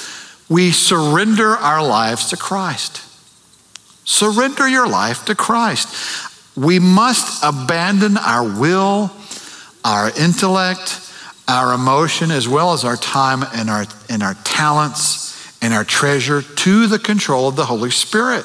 we 0.48 0.70
surrender 0.70 1.56
our 1.56 1.82
lives 1.86 2.30
to 2.30 2.36
Christ. 2.36 3.02
Surrender 4.04 4.68
your 4.68 4.86
life 4.86 5.24
to 5.24 5.34
Christ. 5.34 5.88
We 6.56 6.78
must 6.78 7.42
abandon 7.42 8.16
our 8.16 8.44
will, 8.44 9.10
our 9.84 10.10
intellect, 10.18 11.00
our 11.48 11.72
emotion, 11.72 12.30
as 12.30 12.46
well 12.46 12.72
as 12.72 12.84
our 12.84 12.96
time 12.96 13.42
and 13.54 13.70
our, 13.70 13.86
and 14.08 14.22
our 14.22 14.34
talents 14.44 15.32
and 15.62 15.72
our 15.72 15.84
treasure 15.84 16.42
to 16.42 16.86
the 16.86 16.98
control 16.98 17.48
of 17.48 17.56
the 17.56 17.64
Holy 17.64 17.90
Spirit. 17.90 18.44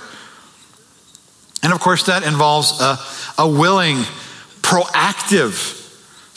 And 1.62 1.74
of 1.74 1.80
course, 1.80 2.06
that 2.06 2.24
involves 2.24 2.80
a, 2.80 2.98
a 3.38 3.48
willing, 3.48 3.98
proactive 4.62 5.77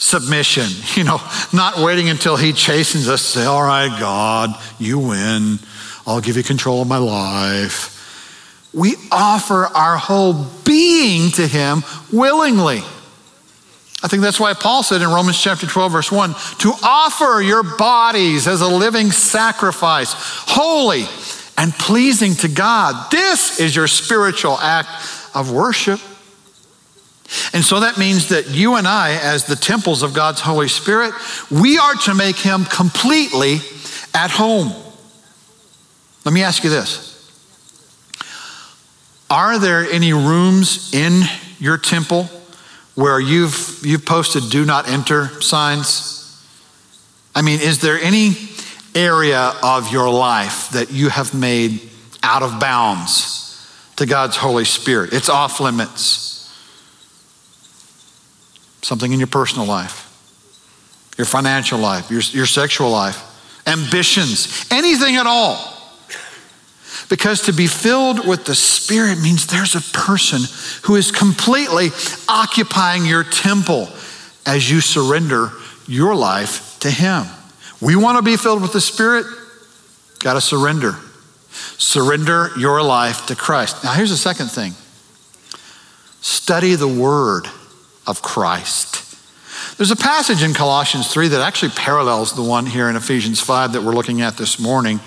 submission, 0.01 0.65
you 0.95 1.03
know, 1.03 1.21
not 1.53 1.77
waiting 1.77 2.09
until 2.09 2.35
He 2.35 2.51
chastens 2.51 3.07
us 3.07 3.21
to 3.21 3.39
say, 3.39 3.45
All 3.45 3.63
right, 3.63 3.97
God, 3.99 4.49
you 4.79 4.99
win. 4.99 5.59
I'll 6.05 6.21
give 6.21 6.35
you 6.35 6.43
control 6.43 6.81
of 6.81 6.87
my 6.87 6.97
life. 6.97 7.97
We 8.73 8.95
offer 9.11 9.65
our 9.65 9.97
whole 9.97 10.45
being 10.65 11.31
to 11.31 11.47
Him 11.47 11.83
willingly. 12.11 12.81
I 14.03 14.07
think 14.07 14.23
that's 14.23 14.39
why 14.39 14.55
Paul 14.55 14.81
said 14.81 15.03
in 15.03 15.09
Romans 15.09 15.39
chapter 15.39 15.67
12, 15.67 15.91
verse 15.91 16.11
1 16.11 16.33
to 16.59 16.73
offer 16.81 17.39
your 17.39 17.61
bodies 17.61 18.47
as 18.47 18.61
a 18.61 18.67
living 18.67 19.11
sacrifice, 19.11 20.13
holy 20.15 21.05
and 21.55 21.71
pleasing 21.73 22.33
to 22.35 22.47
God. 22.47 23.11
This 23.11 23.59
is 23.59 23.75
your 23.75 23.87
spiritual 23.87 24.57
act 24.57 24.89
of 25.35 25.51
worship. 25.51 25.99
And 27.53 27.63
so 27.63 27.79
that 27.81 27.97
means 27.97 28.29
that 28.29 28.49
you 28.49 28.75
and 28.75 28.87
I, 28.87 29.13
as 29.13 29.45
the 29.45 29.55
temples 29.55 30.03
of 30.03 30.13
God's 30.13 30.41
Holy 30.41 30.67
Spirit, 30.67 31.13
we 31.49 31.77
are 31.77 31.95
to 31.95 32.13
make 32.13 32.37
him 32.37 32.65
completely 32.65 33.59
at 34.13 34.31
home. 34.31 34.73
Let 36.25 36.33
me 36.33 36.43
ask 36.43 36.63
you 36.63 36.69
this 36.69 37.09
Are 39.29 39.59
there 39.59 39.89
any 39.89 40.13
rooms 40.13 40.93
in 40.93 41.23
your 41.59 41.77
temple 41.77 42.29
where 42.95 43.19
you've, 43.19 43.79
you've 43.83 44.05
posted 44.05 44.49
do 44.49 44.65
not 44.65 44.89
enter 44.89 45.41
signs? 45.41 46.17
I 47.33 47.41
mean, 47.41 47.61
is 47.61 47.79
there 47.79 47.97
any 47.97 48.35
area 48.93 49.53
of 49.63 49.91
your 49.91 50.09
life 50.09 50.69
that 50.71 50.91
you 50.91 51.07
have 51.07 51.33
made 51.33 51.79
out 52.23 52.43
of 52.43 52.59
bounds 52.59 53.65
to 53.95 54.05
God's 54.05 54.35
Holy 54.35 54.65
Spirit? 54.65 55.13
It's 55.13 55.29
off 55.29 55.61
limits. 55.61 56.30
Something 58.81 59.13
in 59.13 59.19
your 59.19 59.27
personal 59.27 59.67
life, 59.67 60.07
your 61.17 61.25
financial 61.25 61.79
life, 61.79 62.09
your, 62.09 62.21
your 62.21 62.45
sexual 62.45 62.89
life, 62.89 63.21
ambitions, 63.67 64.65
anything 64.71 65.15
at 65.17 65.27
all. 65.27 65.77
Because 67.09 67.41
to 67.41 67.53
be 67.53 67.67
filled 67.67 68.25
with 68.25 68.45
the 68.45 68.55
Spirit 68.55 69.19
means 69.19 69.45
there's 69.47 69.75
a 69.75 69.81
person 69.91 70.41
who 70.83 70.95
is 70.95 71.11
completely 71.11 71.89
occupying 72.29 73.05
your 73.05 73.23
temple 73.23 73.89
as 74.45 74.69
you 74.71 74.81
surrender 74.81 75.51
your 75.87 76.15
life 76.15 76.79
to 76.79 76.89
Him. 76.89 77.25
We 77.81 77.95
want 77.95 78.17
to 78.17 78.23
be 78.23 78.37
filled 78.37 78.61
with 78.61 78.73
the 78.73 78.81
Spirit, 78.81 79.25
got 80.19 80.33
to 80.33 80.41
surrender. 80.41 80.95
Surrender 81.77 82.51
your 82.57 82.81
life 82.81 83.25
to 83.25 83.35
Christ. 83.35 83.83
Now, 83.83 83.91
here's 83.93 84.09
the 84.09 84.17
second 84.17 84.47
thing 84.47 84.73
study 86.21 86.75
the 86.75 86.87
Word 86.87 87.47
of 88.11 88.21
Christ. 88.21 89.07
There's 89.77 89.89
a 89.89 89.95
passage 89.95 90.43
in 90.43 90.53
Colossians 90.53 91.11
3 91.11 91.29
that 91.29 91.41
actually 91.41 91.71
parallels 91.71 92.35
the 92.35 92.43
one 92.43 92.65
here 92.65 92.89
in 92.89 92.97
Ephesians 92.97 93.39
5 93.39 93.71
that 93.73 93.83
we're 93.83 93.93
looking 93.93 94.21
at 94.21 94.35
this 94.35 94.59
morning. 94.59 94.99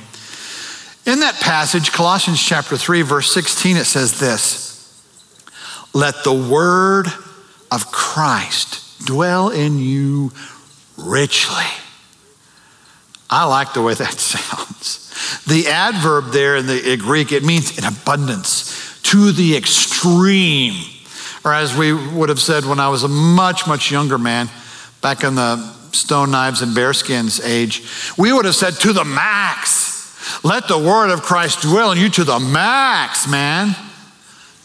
In 1.05 1.21
that 1.21 1.35
passage, 1.35 1.93
Colossians 1.93 2.43
chapter 2.43 2.79
3, 2.79 3.03
verse 3.03 3.31
16, 3.33 3.77
it 3.77 3.85
says 3.85 4.19
this 4.19 5.05
Let 5.93 6.25
the 6.25 6.33
word 6.33 7.09
of 7.71 7.93
Christ 7.93 9.07
dwell 9.07 9.51
in 9.51 9.79
you 9.79 10.33
richly. 10.97 11.71
I 13.29 13.45
like 13.45 13.75
the 13.75 13.83
way 13.83 13.93
that 13.93 14.13
sounds. 14.19 15.45
The 15.45 15.69
adverb 15.69 16.33
there 16.33 16.57
in 16.57 16.67
the 16.67 16.97
Greek, 16.97 17.33
it 17.33 17.45
means 17.45 17.77
in 17.77 17.85
abundance, 17.85 18.99
to 19.03 19.31
the 19.31 19.59
extreme. 19.59 20.94
Or 21.45 21.53
as 21.53 21.77
we 21.77 21.93
would 21.93 22.31
have 22.31 22.41
said 22.41 22.65
when 22.65 22.81
I 22.81 22.89
was 22.89 23.05
a 23.05 23.09
much, 23.09 23.67
much 23.67 23.91
younger 23.91 24.19
man, 24.19 24.49
back 25.03 25.25
in 25.25 25.35
the 25.35 25.57
stone 25.93 26.31
knives 26.31 26.63
and 26.63 26.75
bearskins 26.75 27.45
age, 27.45 27.87
we 28.17 28.33
would 28.33 28.47
have 28.47 28.55
said 28.55 28.75
to 28.75 28.93
the 28.93 29.05
max. 29.05 30.43
Let 30.43 30.69
the 30.69 30.79
word 30.79 31.11
of 31.11 31.23
Christ 31.23 31.61
dwell 31.61 31.93
in 31.93 31.99
you 31.99 32.09
to 32.11 32.25
the 32.25 32.41
max, 32.41 33.29
man, 33.29 33.77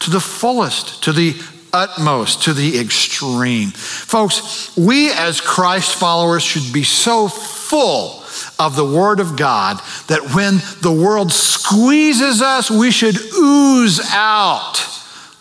to 0.00 0.10
the 0.10 0.20
fullest, 0.20 1.04
to 1.04 1.12
the 1.12 1.34
utmost, 1.72 2.44
to 2.44 2.54
the 2.54 2.78
extreme. 2.80 3.70
Folks, 3.70 4.74
we 4.76 5.12
as 5.12 5.40
Christ 5.40 5.94
followers 5.94 6.42
should 6.42 6.72
be 6.72 6.82
so 6.82 7.28
full 7.28 8.24
of 8.58 8.74
the 8.74 8.84
Word 8.84 9.20
of 9.20 9.36
God 9.36 9.80
that 10.08 10.34
when 10.34 10.58
the 10.80 10.92
world 10.92 11.30
squeezes 11.30 12.42
us, 12.42 12.70
we 12.70 12.90
should 12.90 13.16
ooze 13.34 14.00
out 14.12 14.89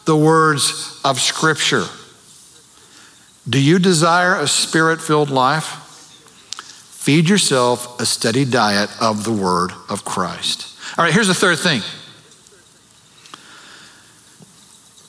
the 0.06 0.16
words 0.16 1.00
of 1.04 1.20
Scripture. 1.20 1.86
Do 3.48 3.60
you 3.60 3.80
desire 3.80 4.36
a 4.36 4.48
spirit 4.48 5.02
filled 5.02 5.30
life? 5.30 5.86
Feed 7.10 7.30
yourself 7.30 8.00
a 8.00 8.06
steady 8.06 8.46
diet 8.46 8.90
of 9.02 9.24
the 9.24 9.32
Word 9.32 9.72
of 9.90 10.06
Christ. 10.06 10.68
All 10.98 11.06
right, 11.06 11.14
here's 11.14 11.28
the 11.28 11.34
third 11.34 11.58
thing 11.58 11.82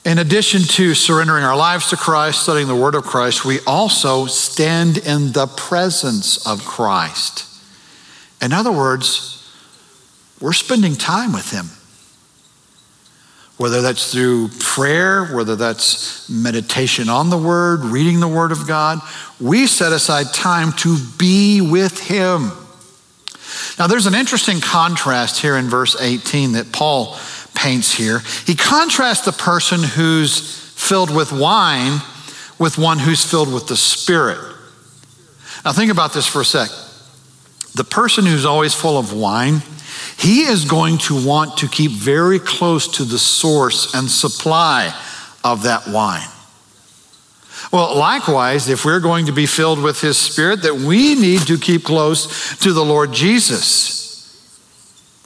In 0.03 0.17
addition 0.17 0.61
to 0.61 0.95
surrendering 0.95 1.43
our 1.43 1.55
lives 1.55 1.89
to 1.89 1.97
Christ, 1.97 2.41
studying 2.41 2.67
the 2.67 2.75
Word 2.75 2.95
of 2.95 3.03
Christ, 3.03 3.45
we 3.45 3.59
also 3.67 4.25
stand 4.25 4.97
in 4.97 5.33
the 5.33 5.45
presence 5.45 6.47
of 6.47 6.65
Christ. 6.65 7.45
In 8.41 8.53
other 8.53 8.71
words, 8.71 9.47
we're 10.39 10.53
spending 10.53 10.95
time 10.95 11.33
with 11.33 11.51
Him. 11.51 11.67
Whether 13.61 13.83
that's 13.83 14.11
through 14.11 14.47
prayer, 14.59 15.27
whether 15.27 15.55
that's 15.55 16.27
meditation 16.27 17.09
on 17.09 17.29
the 17.29 17.37
Word, 17.37 17.81
reading 17.81 18.19
the 18.19 18.27
Word 18.27 18.51
of 18.51 18.67
God, 18.67 18.97
we 19.39 19.67
set 19.67 19.91
aside 19.91 20.33
time 20.33 20.71
to 20.77 20.97
be 21.19 21.61
with 21.61 21.99
Him. 21.99 22.51
Now, 23.77 23.85
there's 23.85 24.07
an 24.07 24.15
interesting 24.15 24.61
contrast 24.61 25.39
here 25.39 25.57
in 25.57 25.69
verse 25.69 25.95
18 26.01 26.53
that 26.53 26.71
Paul 26.71 27.15
paints 27.53 27.93
here. 27.93 28.23
He 28.47 28.55
contrasts 28.55 29.25
the 29.25 29.31
person 29.31 29.83
who's 29.83 30.73
filled 30.75 31.15
with 31.15 31.31
wine 31.31 32.01
with 32.57 32.79
one 32.79 32.97
who's 32.97 33.23
filled 33.23 33.53
with 33.53 33.67
the 33.67 33.77
Spirit. 33.77 34.39
Now, 35.63 35.71
think 35.71 35.91
about 35.91 36.13
this 36.13 36.25
for 36.25 36.41
a 36.41 36.45
sec. 36.45 36.71
The 37.75 37.83
person 37.83 38.25
who's 38.25 38.43
always 38.43 38.73
full 38.73 38.97
of 38.97 39.13
wine, 39.13 39.61
he 40.21 40.43
is 40.43 40.65
going 40.65 40.99
to 40.99 41.25
want 41.25 41.57
to 41.57 41.67
keep 41.67 41.89
very 41.89 42.37
close 42.37 42.87
to 42.97 43.03
the 43.03 43.17
source 43.17 43.95
and 43.95 44.07
supply 44.07 44.95
of 45.43 45.63
that 45.63 45.87
wine. 45.87 46.27
Well, 47.73 47.97
likewise, 47.97 48.69
if 48.69 48.85
we're 48.85 48.99
going 48.99 49.25
to 49.25 49.31
be 49.31 49.47
filled 49.47 49.81
with 49.81 49.99
His 49.99 50.19
Spirit, 50.19 50.61
that 50.61 50.75
we 50.75 51.15
need 51.15 51.47
to 51.47 51.57
keep 51.57 51.83
close 51.83 52.55
to 52.57 52.71
the 52.71 52.85
Lord 52.85 53.13
Jesus. 53.13 53.97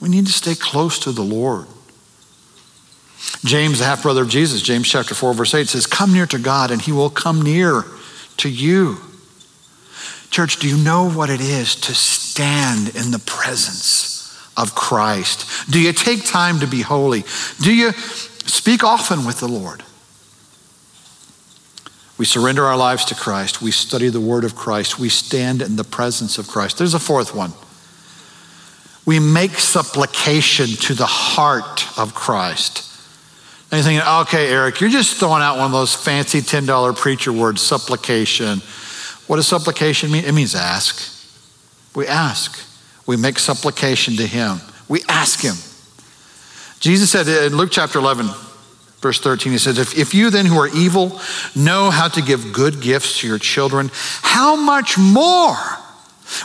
We 0.00 0.08
need 0.08 0.28
to 0.28 0.32
stay 0.32 0.54
close 0.54 0.98
to 1.00 1.12
the 1.12 1.22
Lord. 1.22 1.66
James, 3.44 3.80
the 3.80 3.84
half 3.84 4.02
brother 4.02 4.22
of 4.22 4.30
Jesus, 4.30 4.62
James 4.62 4.88
chapter 4.88 5.14
4, 5.14 5.34
verse 5.34 5.52
8 5.52 5.68
says, 5.68 5.86
Come 5.86 6.14
near 6.14 6.26
to 6.26 6.38
God, 6.38 6.70
and 6.70 6.80
He 6.80 6.92
will 6.92 7.10
come 7.10 7.42
near 7.42 7.84
to 8.38 8.48
you. 8.48 8.96
Church, 10.30 10.58
do 10.58 10.66
you 10.66 10.82
know 10.82 11.10
what 11.10 11.28
it 11.28 11.42
is 11.42 11.74
to 11.74 11.94
stand 11.94 12.96
in 12.96 13.10
the 13.10 13.22
presence 13.26 14.15
of 14.56 14.74
Christ? 14.74 15.70
Do 15.70 15.80
you 15.80 15.92
take 15.92 16.24
time 16.24 16.60
to 16.60 16.66
be 16.66 16.82
holy? 16.82 17.24
Do 17.60 17.74
you 17.74 17.92
speak 17.92 18.84
often 18.84 19.24
with 19.24 19.40
the 19.40 19.48
Lord? 19.48 19.82
We 22.18 22.24
surrender 22.24 22.64
our 22.64 22.76
lives 22.76 23.04
to 23.06 23.14
Christ. 23.14 23.60
We 23.60 23.70
study 23.70 24.08
the 24.08 24.20
Word 24.20 24.44
of 24.44 24.56
Christ. 24.56 24.98
We 24.98 25.10
stand 25.10 25.60
in 25.60 25.76
the 25.76 25.84
presence 25.84 26.38
of 26.38 26.48
Christ. 26.48 26.78
There's 26.78 26.94
a 26.94 26.98
fourth 26.98 27.34
one. 27.34 27.52
We 29.04 29.20
make 29.20 29.52
supplication 29.52 30.66
to 30.66 30.94
the 30.94 31.06
heart 31.06 31.86
of 31.98 32.14
Christ. 32.14 32.82
And 33.70 33.78
you're 33.78 33.84
thinking, 33.84 34.08
okay, 34.22 34.48
Eric, 34.48 34.80
you're 34.80 34.90
just 34.90 35.18
throwing 35.18 35.42
out 35.42 35.56
one 35.58 35.66
of 35.66 35.72
those 35.72 35.94
fancy 35.94 36.40
$10 36.40 36.96
preacher 36.96 37.32
words, 37.32 37.60
supplication. 37.60 38.60
What 39.26 39.36
does 39.36 39.46
supplication 39.46 40.10
mean? 40.10 40.24
It 40.24 40.32
means 40.32 40.54
ask. 40.54 41.12
We 41.94 42.06
ask. 42.06 42.65
We 43.06 43.16
make 43.16 43.38
supplication 43.38 44.16
to 44.16 44.26
Him. 44.26 44.60
We 44.88 45.02
ask 45.08 45.40
Him. 45.40 45.56
Jesus 46.80 47.10
said 47.10 47.28
in 47.28 47.56
Luke 47.56 47.70
chapter 47.72 47.98
11, 47.98 48.28
Verse 49.00 49.20
13, 49.20 49.52
he 49.52 49.58
says, 49.58 49.78
if, 49.78 49.96
if 49.96 50.14
you 50.14 50.30
then 50.30 50.46
who 50.46 50.58
are 50.58 50.68
evil 50.68 51.20
know 51.54 51.90
how 51.90 52.08
to 52.08 52.22
give 52.22 52.52
good 52.52 52.80
gifts 52.80 53.20
to 53.20 53.28
your 53.28 53.38
children, 53.38 53.90
how 53.92 54.56
much 54.56 54.96
more 54.96 55.56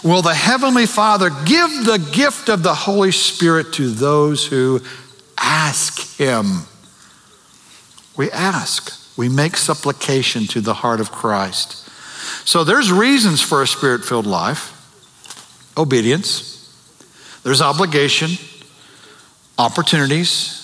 will 0.03 0.21
the 0.21 0.33
Heavenly 0.33 0.85
Father 0.85 1.29
give 1.45 1.69
the 1.85 2.09
gift 2.11 2.49
of 2.49 2.61
the 2.61 2.75
Holy 2.75 3.11
Spirit 3.11 3.73
to 3.73 3.89
those 3.89 4.45
who 4.45 4.81
ask 5.37 6.17
Him? 6.17 6.67
We 8.17 8.29
ask, 8.31 9.17
we 9.17 9.29
make 9.29 9.55
supplication 9.55 10.45
to 10.47 10.61
the 10.61 10.75
heart 10.75 10.99
of 10.99 11.11
Christ. 11.11 11.89
So 12.45 12.63
there's 12.63 12.91
reasons 12.91 13.41
for 13.41 13.61
a 13.61 13.67
spirit 13.67 14.03
filled 14.03 14.27
life 14.27 14.77
obedience, 15.77 16.50
there's 17.43 17.61
obligation, 17.61 18.31
opportunities, 19.57 20.61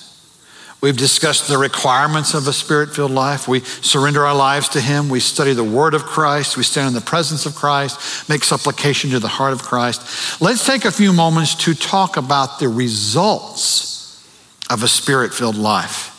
We've 0.80 0.96
discussed 0.96 1.48
the 1.48 1.58
requirements 1.58 2.36
of 2.36 2.48
a 2.48 2.54
spirit 2.54 2.94
filled 2.94 3.12
life. 3.12 3.48
We 3.48 3.62
surrender 3.62 4.24
our 4.26 4.36
lives 4.36 4.70
to 4.70 4.82
Him. 4.82 5.10
We 5.10 5.20
study 5.20 5.54
the 5.54 5.64
Word 5.64 5.96
of 5.96 6.04
Christ. 6.04 6.56
We 6.56 6.62
stand 6.62 6.90
in 6.90 6.94
the 6.94 7.02
presence 7.02 7.48
of 7.48 7.56
Christ, 7.56 8.30
make 8.30 8.44
supplication 8.44 9.10
to 9.12 9.20
the 9.20 9.28
heart 9.28 9.54
of 9.54 9.64
Christ. 9.64 10.40
Let's 10.40 10.66
take 10.66 10.86
a 10.86 10.92
few 10.92 11.14
moments 11.14 11.56
to 11.66 11.74
talk 11.74 12.16
about 12.16 12.60
the 12.60 12.70
results 12.70 14.24
of 14.70 14.84
a 14.84 14.88
spirit 14.88 15.34
filled 15.34 15.56
life. 15.56 16.14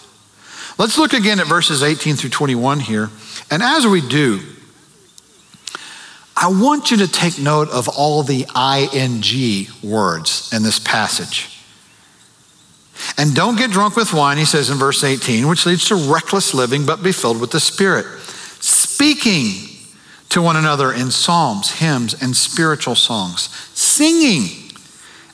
Let's 0.76 0.98
look 0.98 1.12
again 1.12 1.38
at 1.38 1.46
verses 1.46 1.82
18 1.82 2.16
through 2.16 2.30
21 2.30 2.80
here. 2.80 3.10
And 3.50 3.62
as 3.62 3.86
we 3.86 4.00
do, 4.00 4.40
I 6.40 6.46
want 6.46 6.92
you 6.92 6.98
to 6.98 7.08
take 7.08 7.40
note 7.40 7.68
of 7.70 7.88
all 7.88 8.22
the 8.22 8.46
ing 8.54 9.66
words 9.82 10.52
in 10.52 10.62
this 10.62 10.78
passage. 10.78 11.48
And 13.16 13.34
don't 13.34 13.56
get 13.56 13.72
drunk 13.72 13.96
with 13.96 14.12
wine, 14.12 14.38
he 14.38 14.44
says 14.44 14.70
in 14.70 14.78
verse 14.78 15.02
18, 15.02 15.48
which 15.48 15.66
leads 15.66 15.88
to 15.88 15.96
reckless 15.96 16.54
living, 16.54 16.86
but 16.86 17.02
be 17.02 17.10
filled 17.10 17.40
with 17.40 17.50
the 17.50 17.58
Spirit. 17.58 18.06
Speaking 18.60 19.68
to 20.28 20.40
one 20.40 20.56
another 20.56 20.92
in 20.92 21.10
psalms, 21.10 21.72
hymns, 21.72 22.20
and 22.22 22.36
spiritual 22.36 22.94
songs. 22.94 23.48
Singing 23.74 24.70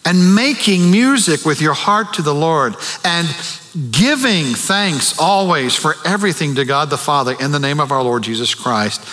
and 0.06 0.34
making 0.34 0.90
music 0.90 1.44
with 1.44 1.60
your 1.60 1.74
heart 1.74 2.14
to 2.14 2.22
the 2.22 2.34
Lord. 2.34 2.76
And 3.04 3.28
giving 3.90 4.54
thanks 4.54 5.18
always 5.18 5.74
for 5.74 5.96
everything 6.06 6.54
to 6.54 6.64
God 6.64 6.88
the 6.88 6.96
Father 6.96 7.36
in 7.38 7.52
the 7.52 7.58
name 7.58 7.80
of 7.80 7.92
our 7.92 8.02
Lord 8.02 8.22
Jesus 8.22 8.54
Christ. 8.54 9.04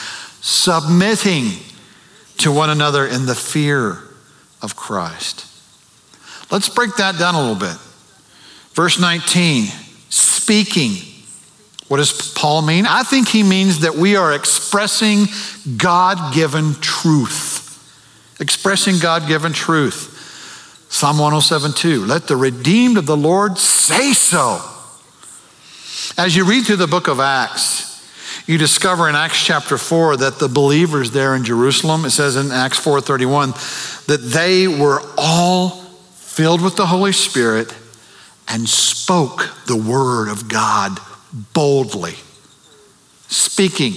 Submitting 0.42 1.52
to 2.42 2.52
one 2.52 2.70
another 2.70 3.06
in 3.06 3.26
the 3.26 3.36
fear 3.36 4.00
of 4.62 4.76
Christ. 4.76 5.46
Let's 6.52 6.70
break 6.70 6.96
that 6.98 7.18
down 7.18 7.36
a 7.36 7.40
little 7.40 7.56
bit. 7.56 7.78
Verse 8.74 9.00
19, 9.00 9.66
speaking. 10.10 11.08
What 11.88 11.98
does 11.98 12.34
Paul 12.34 12.62
mean? 12.62 12.86
I 12.86 13.04
think 13.04 13.28
he 13.28 13.44
means 13.44 13.80
that 13.80 13.96
we 13.96 14.16
are 14.16 14.34
expressing 14.34 15.26
God 15.78 16.34
given 16.34 16.74
truth. 16.76 17.60
Expressing 18.40 19.00
God 19.00 19.28
given 19.28 19.54
truth. 19.54 20.88
Psalm 20.90 21.18
107 21.18 21.74
2. 21.74 22.06
Let 22.06 22.28
the 22.28 22.36
redeemed 22.36 22.98
of 22.98 23.06
the 23.06 23.18
Lord 23.18 23.58
say 23.58 24.14
so. 24.14 24.62
As 26.18 26.36
you 26.36 26.46
read 26.46 26.66
through 26.66 26.78
the 26.78 26.88
book 26.88 27.08
of 27.08 27.20
Acts, 27.20 27.91
you 28.48 28.58
discover 28.58 29.08
in 29.08 29.16
Acts 29.16 29.42
chapter 29.44 29.78
4 29.78 30.18
that 30.18 30.40
the 30.40 30.48
believers 30.48 31.12
there 31.12 31.36
in 31.36 31.44
Jerusalem, 31.44 32.06
it 32.06 32.12
says 32.12 32.36
in 32.36 32.52
Acts 32.52 32.80
4:31, 32.80 33.54
that 34.08 34.18
they 34.18 34.68
were 34.68 35.02
all 35.18 35.70
filled 36.16 36.62
with 36.62 36.76
the 36.76 36.88
Holy 36.88 37.14
Spirit 37.14 37.74
and 38.48 38.68
spoke 38.68 39.50
the 39.68 39.76
word 39.76 40.28
of 40.28 40.48
God 40.50 41.00
boldly. 41.54 42.16
Speaking, 43.28 43.96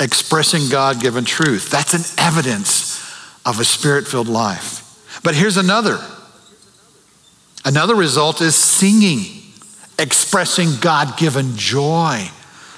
expressing 0.00 0.68
God 0.68 1.00
given 1.00 1.24
truth. 1.24 1.70
That's 1.70 1.94
an 1.94 2.04
evidence 2.18 3.00
of 3.44 3.60
a 3.60 3.64
spirit 3.64 4.08
filled 4.08 4.28
life. 4.28 5.20
But 5.22 5.34
here's 5.34 5.56
another. 5.56 6.00
Another 7.64 7.94
result 7.94 8.40
is 8.40 8.56
singing, 8.56 9.42
expressing 9.98 10.76
God 10.80 11.16
given 11.16 11.56
joy. 11.56 12.30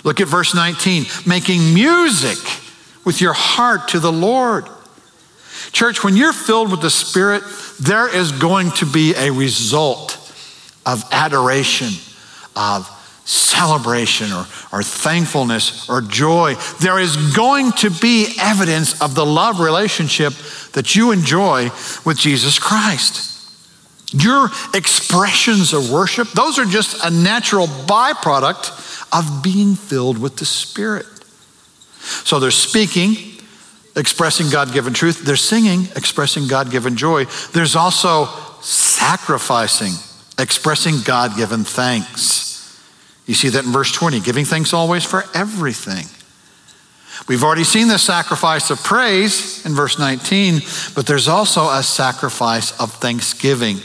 Look 0.06 0.20
at 0.20 0.28
verse 0.28 0.54
19 0.54 1.04
making 1.26 1.74
music 1.74 2.38
with 3.04 3.20
your 3.20 3.32
heart 3.34 3.88
to 3.88 3.98
the 3.98 4.12
Lord. 4.12 4.68
Church, 5.72 6.04
when 6.04 6.16
you're 6.16 6.32
filled 6.32 6.70
with 6.70 6.80
the 6.80 6.90
Spirit, 6.90 7.42
there 7.80 8.08
is 8.08 8.30
going 8.30 8.70
to 8.72 8.86
be 8.86 9.14
a 9.16 9.30
result 9.32 10.16
of 10.86 11.02
adoration, 11.10 11.88
of 12.54 12.88
celebration 13.24 14.32
or, 14.32 14.46
or 14.72 14.84
thankfulness 14.84 15.88
or 15.90 16.00
joy. 16.00 16.54
There 16.80 17.00
is 17.00 17.34
going 17.34 17.72
to 17.72 17.90
be 17.90 18.28
evidence 18.40 19.02
of 19.02 19.16
the 19.16 19.26
love 19.26 19.58
relationship 19.58 20.32
that 20.74 20.94
you 20.94 21.10
enjoy 21.10 21.64
with 22.04 22.16
Jesus 22.16 22.60
Christ. 22.60 23.35
Your 24.18 24.50
expressions 24.74 25.72
of 25.72 25.90
worship, 25.90 26.28
those 26.32 26.58
are 26.58 26.64
just 26.64 27.04
a 27.04 27.10
natural 27.10 27.66
byproduct 27.66 29.08
of 29.12 29.42
being 29.42 29.74
filled 29.74 30.18
with 30.18 30.36
the 30.36 30.44
Spirit. 30.44 31.06
So 32.24 32.38
they're 32.38 32.50
speaking, 32.50 33.16
expressing 33.96 34.50
God 34.50 34.72
given 34.72 34.92
truth. 34.92 35.24
They're 35.24 35.36
singing, 35.36 35.88
expressing 35.96 36.46
God 36.46 36.70
given 36.70 36.96
joy. 36.96 37.24
There's 37.52 37.76
also 37.76 38.26
sacrificing 38.60 39.92
expressing 40.38 41.00
God 41.04 41.36
given 41.36 41.64
thanks. 41.64 42.44
You 43.26 43.34
see 43.34 43.48
that 43.50 43.64
in 43.64 43.72
verse 43.72 43.92
20, 43.92 44.20
giving 44.20 44.44
thanks 44.44 44.72
always 44.72 45.04
for 45.04 45.24
everything. 45.34 46.06
We've 47.28 47.42
already 47.42 47.64
seen 47.64 47.88
the 47.88 47.98
sacrifice 47.98 48.70
of 48.70 48.82
praise 48.84 49.64
in 49.64 49.74
verse 49.74 49.98
19, 49.98 50.60
but 50.94 51.06
there's 51.06 51.28
also 51.28 51.70
a 51.70 51.82
sacrifice 51.82 52.78
of 52.78 52.92
thanksgiving. 52.92 53.78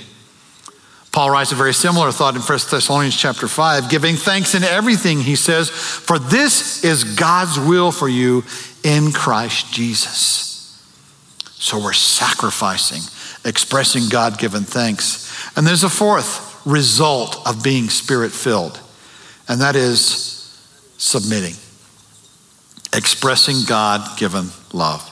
Paul 1.11 1.29
writes 1.29 1.51
a 1.51 1.55
very 1.55 1.73
similar 1.73 2.11
thought 2.11 2.35
in 2.35 2.41
1 2.41 2.59
Thessalonians 2.71 3.17
chapter 3.17 3.47
5, 3.47 3.89
giving 3.89 4.15
thanks 4.15 4.55
in 4.55 4.63
everything, 4.63 5.19
he 5.19 5.35
says, 5.35 5.69
for 5.69 6.17
this 6.17 6.85
is 6.85 7.03
God's 7.03 7.59
will 7.59 7.91
for 7.91 8.07
you 8.07 8.43
in 8.83 9.11
Christ 9.11 9.73
Jesus. 9.73 10.47
So 11.55 11.83
we're 11.83 11.91
sacrificing, 11.91 13.01
expressing 13.43 14.07
God 14.09 14.39
given 14.39 14.63
thanks. 14.63 15.29
And 15.57 15.67
there's 15.67 15.83
a 15.83 15.89
fourth 15.89 16.65
result 16.65 17.45
of 17.45 17.61
being 17.61 17.89
spirit 17.89 18.31
filled, 18.31 18.79
and 19.49 19.59
that 19.59 19.75
is 19.75 20.57
submitting, 20.97 21.55
expressing 22.93 23.57
God 23.67 24.17
given 24.17 24.47
love. 24.71 25.07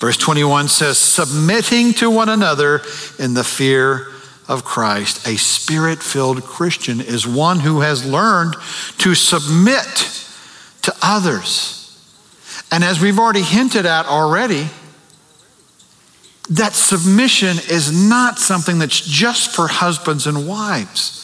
Verse 0.00 0.16
21 0.16 0.66
says, 0.66 0.98
submitting 0.98 1.92
to 1.94 2.10
one 2.10 2.28
another 2.28 2.82
in 3.20 3.34
the 3.34 3.44
fear 3.44 4.08
of 4.48 4.64
Christ. 4.64 5.26
A 5.26 5.36
spirit 5.36 6.02
filled 6.02 6.42
Christian 6.42 7.00
is 7.00 7.26
one 7.26 7.60
who 7.60 7.80
has 7.80 8.04
learned 8.04 8.54
to 8.98 9.14
submit 9.14 9.84
to 10.82 10.94
others. 11.02 11.80
And 12.70 12.84
as 12.84 13.00
we've 13.00 13.18
already 13.18 13.42
hinted 13.42 13.86
at 13.86 14.06
already, 14.06 14.68
that 16.50 16.74
submission 16.74 17.56
is 17.70 18.08
not 18.08 18.38
something 18.38 18.78
that's 18.78 19.00
just 19.00 19.54
for 19.54 19.66
husbands 19.66 20.26
and 20.26 20.46
wives. 20.46 21.22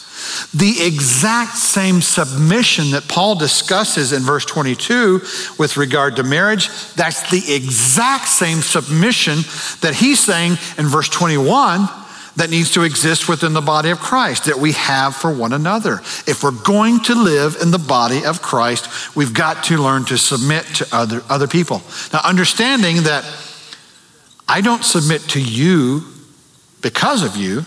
The 0.53 0.85
exact 0.85 1.57
same 1.57 2.01
submission 2.01 2.91
that 2.91 3.07
Paul 3.07 3.35
discusses 3.35 4.13
in 4.13 4.23
verse 4.23 4.45
22 4.45 5.21
with 5.59 5.77
regard 5.77 6.15
to 6.15 6.23
marriage, 6.23 6.69
that's 6.93 7.29
the 7.29 7.53
exact 7.53 8.27
same 8.27 8.61
submission 8.61 9.39
that 9.81 9.95
he's 9.95 10.19
saying 10.19 10.57
in 10.77 10.87
verse 10.87 11.09
21 11.09 11.87
that 12.35 12.49
needs 12.49 12.71
to 12.71 12.83
exist 12.83 13.27
within 13.27 13.53
the 13.53 13.61
body 13.61 13.89
of 13.89 13.99
Christ 13.99 14.45
that 14.45 14.57
we 14.57 14.71
have 14.73 15.15
for 15.15 15.33
one 15.33 15.53
another. 15.53 15.95
If 16.27 16.43
we're 16.43 16.63
going 16.63 17.01
to 17.03 17.15
live 17.15 17.57
in 17.61 17.71
the 17.71 17.79
body 17.79 18.25
of 18.25 18.41
Christ, 18.41 19.15
we've 19.15 19.33
got 19.33 19.65
to 19.65 19.77
learn 19.77 20.05
to 20.05 20.17
submit 20.17 20.65
to 20.75 20.87
other, 20.91 21.21
other 21.29 21.47
people. 21.47 21.81
Now, 22.13 22.21
understanding 22.23 23.03
that 23.03 23.25
I 24.47 24.61
don't 24.61 24.83
submit 24.83 25.21
to 25.29 25.41
you 25.41 26.03
because 26.81 27.23
of 27.23 27.35
you, 27.35 27.65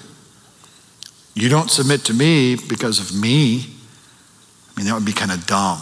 you 1.35 1.49
don't 1.49 1.71
submit 1.71 2.05
to 2.05 2.15
me 2.15 2.57
because 2.57 3.01
of 3.01 3.21
me. 3.21 3.61
I 3.61 4.81
mean, 4.81 4.87
that 4.87 4.95
would 4.95 5.05
be 5.05 5.13
kind 5.13 5.33
of 5.33 5.47
dumb. 5.47 5.79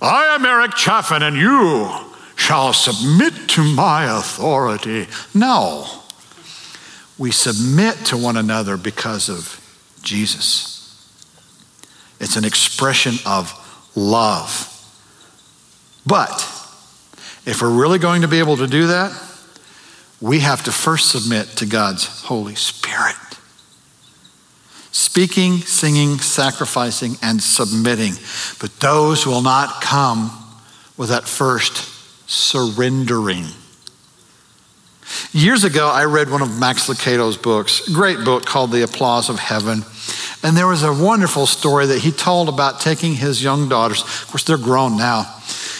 I 0.00 0.34
am 0.34 0.44
Eric 0.44 0.74
Chaffin, 0.74 1.22
and 1.22 1.36
you 1.36 1.88
shall 2.34 2.72
submit 2.72 3.48
to 3.50 3.62
my 3.62 4.18
authority. 4.18 5.06
No. 5.32 6.01
We 7.22 7.30
submit 7.30 8.06
to 8.06 8.16
one 8.16 8.36
another 8.36 8.76
because 8.76 9.28
of 9.28 9.60
Jesus. 10.02 11.08
It's 12.18 12.34
an 12.34 12.44
expression 12.44 13.14
of 13.24 13.52
love. 13.94 14.68
But 16.04 16.32
if 17.46 17.62
we're 17.62 17.70
really 17.70 18.00
going 18.00 18.22
to 18.22 18.28
be 18.28 18.40
able 18.40 18.56
to 18.56 18.66
do 18.66 18.88
that, 18.88 19.12
we 20.20 20.40
have 20.40 20.64
to 20.64 20.72
first 20.72 21.12
submit 21.12 21.46
to 21.58 21.66
God's 21.66 22.22
Holy 22.22 22.56
Spirit. 22.56 23.14
Speaking, 24.90 25.58
singing, 25.58 26.18
sacrificing, 26.18 27.18
and 27.22 27.40
submitting. 27.40 28.14
But 28.58 28.80
those 28.80 29.28
will 29.28 29.42
not 29.42 29.80
come 29.80 30.32
with 30.96 31.10
that 31.10 31.28
first 31.28 31.88
surrendering. 32.28 33.46
Years 35.32 35.64
ago, 35.64 35.88
I 35.88 36.04
read 36.04 36.30
one 36.30 36.42
of 36.42 36.58
Max 36.58 36.88
Lucado's 36.88 37.36
books, 37.36 37.88
great 37.88 38.24
book 38.24 38.44
called 38.44 38.70
The 38.70 38.82
Applause 38.82 39.28
of 39.28 39.38
Heaven. 39.38 39.84
And 40.42 40.56
there 40.56 40.66
was 40.66 40.82
a 40.82 40.92
wonderful 40.92 41.46
story 41.46 41.86
that 41.86 42.00
he 42.00 42.10
told 42.10 42.48
about 42.48 42.80
taking 42.80 43.14
his 43.14 43.42
young 43.42 43.68
daughters. 43.68 44.02
Of 44.02 44.26
course, 44.28 44.44
they're 44.44 44.58
grown 44.58 44.96
now. 44.96 45.20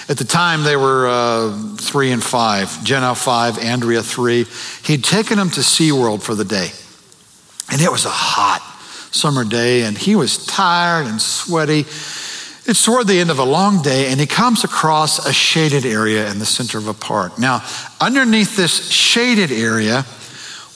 At 0.09 0.19
the 0.19 0.25
time, 0.25 0.63
they 0.63 0.77
were 0.77 1.09
uh, 1.09 1.77
three 1.77 2.13
and 2.13 2.23
five 2.23 2.83
Jenna, 2.85 3.15
five, 3.15 3.59
Andrea, 3.59 4.03
three. 4.03 4.47
He'd 4.85 5.05
taken 5.05 5.39
them 5.39 5.51
to 5.51 5.61
SeaWorld 5.61 6.23
for 6.23 6.35
the 6.35 6.45
day. 6.45 6.71
And 7.71 7.81
it 7.81 7.91
was 7.91 8.05
a 8.05 8.11
hot 8.11 8.61
summer 9.13 9.45
day, 9.45 9.83
and 9.83 9.97
he 9.97 10.17
was 10.17 10.45
tired 10.47 11.07
and 11.07 11.21
sweaty. 11.21 11.85
It's 12.65 12.85
toward 12.85 13.09
the 13.09 13.19
end 13.19 13.31
of 13.31 13.41
a 13.41 13.45
long 13.45 13.83
day, 13.83 14.13
and 14.13 14.21
he 14.21 14.27
comes 14.27 14.63
across 14.63 15.27
a 15.27 15.33
shaded 15.33 15.85
area 15.85 16.31
in 16.31 16.39
the 16.39 16.47
center 16.47 16.79
of 16.79 16.87
a 16.87 16.95
park. 16.95 17.39
Now, 17.39 17.65
underneath 18.01 18.57
this 18.57 18.91
shaded 18.91 19.51
area 19.51 20.07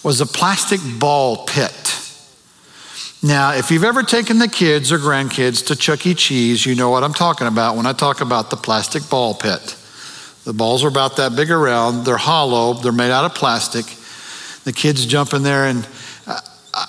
was 0.02 0.20
a 0.20 0.26
plastic 0.26 0.80
ball 0.98 1.46
pit. 1.46 1.72
Now, 3.22 3.54
if 3.54 3.70
you've 3.70 3.84
ever 3.84 4.02
taken 4.02 4.38
the 4.38 4.48
kids 4.48 4.90
or 4.90 4.98
grandkids 4.98 5.66
to 5.66 5.76
Chuck 5.76 6.06
E. 6.06 6.14
Cheese, 6.14 6.66
you 6.66 6.74
know 6.74 6.90
what 6.90 7.04
I'm 7.04 7.14
talking 7.14 7.46
about 7.46 7.76
when 7.76 7.86
I 7.86 7.92
talk 7.92 8.20
about 8.20 8.50
the 8.50 8.56
plastic 8.56 9.08
ball 9.08 9.34
pit. 9.34 9.76
The 10.44 10.52
balls 10.52 10.84
are 10.84 10.88
about 10.88 11.16
that 11.16 11.34
big 11.34 11.50
around, 11.50 12.04
they're 12.04 12.16
hollow, 12.16 12.74
they're 12.74 12.92
made 12.92 13.10
out 13.10 13.24
of 13.24 13.34
plastic. 13.34 13.84
The 14.64 14.72
kids 14.72 15.06
jump 15.06 15.34
in 15.34 15.42
there 15.42 15.66
and 15.66 15.86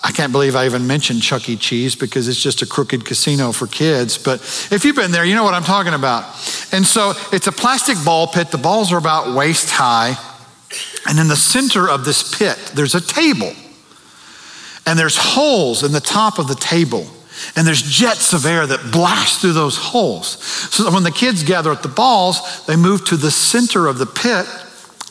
I 0.04 0.12
can't 0.12 0.34
believe 0.34 0.54
I 0.56 0.66
even 0.66 0.86
mentioned 0.86 1.22
Chuck 1.22 1.48
E. 1.48 1.56
Cheese 1.56 1.96
because 1.96 2.28
it's 2.28 2.42
just 2.42 2.62
a 2.62 2.66
crooked 2.66 3.06
casino 3.06 3.54
for 3.54 3.68
kids. 3.68 4.18
But 4.18 4.42
if 4.70 4.84
you've 4.84 4.98
been 4.98 5.12
there, 5.12 5.24
you 5.24 5.34
know 5.34 5.46
what 5.46 5.54
I'm 5.54 5.64
talking 5.64 5.94
about. 5.94 6.24
And 6.74 6.86
so 6.86 7.14
it's 7.32 7.48
a 7.48 7.54
plastic 7.54 7.96
ball 8.04 8.28
pit. 8.28 8.52
The 8.52 8.58
balls 8.58 8.92
are 8.92 8.98
about 8.98 9.34
waist 9.34 9.70
high. 9.70 10.18
And 11.08 11.18
in 11.20 11.30
the 11.30 11.38
center 11.38 11.88
of 11.90 12.04
this 12.04 12.38
pit, 12.38 12.58
there's 12.76 12.96
a 12.96 13.02
table. 13.02 13.54
And 14.86 15.00
there's 15.00 15.18
holes 15.18 15.84
in 15.84 15.94
the 15.94 16.02
top 16.02 16.38
of 16.38 16.50
the 16.50 16.56
table. 16.56 17.08
And 17.56 17.66
there's 17.66 17.82
jets 17.82 18.34
of 18.34 18.46
air 18.46 18.68
that 18.68 18.92
blast 18.92 19.40
through 19.40 19.54
those 19.54 19.78
holes. 19.78 20.44
So 20.74 20.92
when 20.92 21.04
the 21.04 21.12
kids 21.12 21.44
gather 21.44 21.72
at 21.72 21.82
the 21.82 21.88
balls, 21.88 22.66
they 22.66 22.76
move 22.76 23.06
to 23.06 23.16
the 23.16 23.32
center 23.32 23.88
of 23.88 24.00
the 24.00 24.06
pit. 24.06 24.46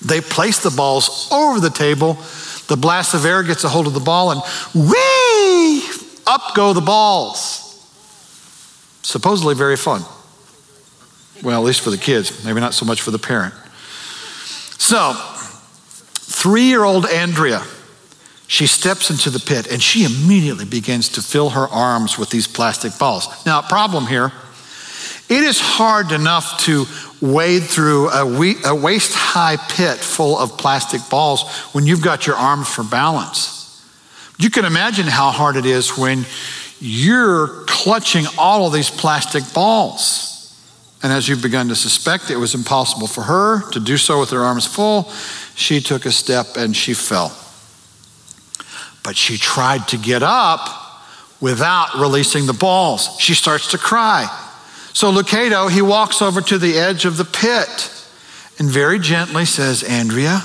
They 0.05 0.21
place 0.21 0.63
the 0.63 0.71
balls 0.71 1.29
over 1.33 1.61
the 1.61 1.71
table 1.71 2.19
the 2.69 2.77
blast 2.77 3.15
of 3.15 3.25
air 3.25 3.43
gets 3.43 3.65
a 3.65 3.69
hold 3.69 3.87
of 3.87 3.95
the 3.95 4.01
ball 4.01 4.33
and 4.33 4.43
whee, 4.75 5.83
up 6.27 6.55
go 6.55 6.73
the 6.73 6.81
balls. 6.81 7.63
Supposedly 9.03 9.55
very 9.55 9.77
fun. 9.77 10.03
Well, 11.43 11.61
at 11.61 11.65
least 11.65 11.83
for 11.83 11.91
the 11.91 11.99
kids, 11.99 12.45
maybe 12.45 12.61
not 12.61 12.75
so 12.75 12.85
much 12.85 13.03
for 13.03 13.11
the 13.11 13.19
parent. 13.19 13.55
So, 14.79 15.15
three 16.15 16.65
year 16.65 16.83
old 16.83 17.07
Andrea, 17.07 17.63
she 18.49 18.67
steps 18.67 19.11
into 19.11 19.31
the 19.31 19.41
pit 19.41 19.71
and 19.71 19.83
she 19.83 20.05
immediately 20.05 20.65
begins 20.65 21.09
to 21.11 21.23
fill 21.23 21.51
her 21.51 21.69
arms 21.69 22.19
with 22.19 22.31
these 22.31 22.47
plastic 22.47 22.99
balls. 22.99 23.29
Now, 23.45 23.61
a 23.61 23.63
problem 23.63 24.07
here 24.07 24.33
it 25.29 25.43
is 25.43 25.59
hard 25.61 26.13
enough 26.13 26.61
to 26.67 26.87
wade 27.21 27.63
through 27.63 28.11
a, 28.11 28.75
waist 28.75 29.15
high 29.15 29.57
pit 29.57 29.99
full 29.99 30.39
of 30.39 30.59
plastic 30.59 31.01
balls 31.09 31.49
when 31.73 31.87
you've 31.87 32.03
got 32.03 32.27
your 32.27 32.37
arms 32.37 32.69
for 32.69 32.83
balance. 32.85 33.57
You 34.39 34.51
can 34.51 34.65
imagine 34.65 35.07
how 35.07 35.31
hard 35.31 35.57
it 35.57 35.65
is 35.65 35.97
when 35.97 36.27
you're 36.79 37.65
clutching 37.67 38.27
all 38.39 38.67
of 38.67 38.73
these 38.73 38.91
plastic 38.91 39.43
balls. 39.55 40.33
And 41.03 41.13
as 41.13 41.29
you've 41.29 41.43
begun 41.43 41.69
to 41.69 41.77
suspect, 41.77 42.31
it 42.31 42.37
was 42.37 42.55
impossible 42.55 43.07
for 43.07 43.23
her 43.23 43.71
to 43.71 43.81
do 43.81 43.97
so 43.97 44.21
with 44.21 44.31
her 44.31 44.43
arms 44.43 44.67
full. 44.67 45.11
She 45.55 45.81
took 45.81 46.05
a 46.05 46.13
step 46.13 46.57
and 46.57 46.77
she 46.77 46.95
fell. 46.95 47.37
But 49.03 49.17
she 49.17 49.39
tried 49.39 49.89
to 49.89 49.97
get 49.97 50.23
up 50.23 50.69
without 51.41 51.95
releasing 51.95 52.47
the 52.47 52.53
balls. 52.53 53.17
She 53.21 53.35
starts 53.35 53.71
to 53.71 53.79
cry. 53.79 54.27
So 54.97 55.13
Lucado, 55.13 55.71
he 55.71 55.83
walks 55.83 56.23
over 56.23 56.41
to 56.41 56.57
the 56.57 56.79
edge 56.79 57.05
of 57.05 57.19
the 57.19 57.25
pit 57.27 57.93
and 58.59 58.67
very 58.67 58.99
gently 58.99 59.45
says, 59.45 59.83
Andrea, 59.83 60.41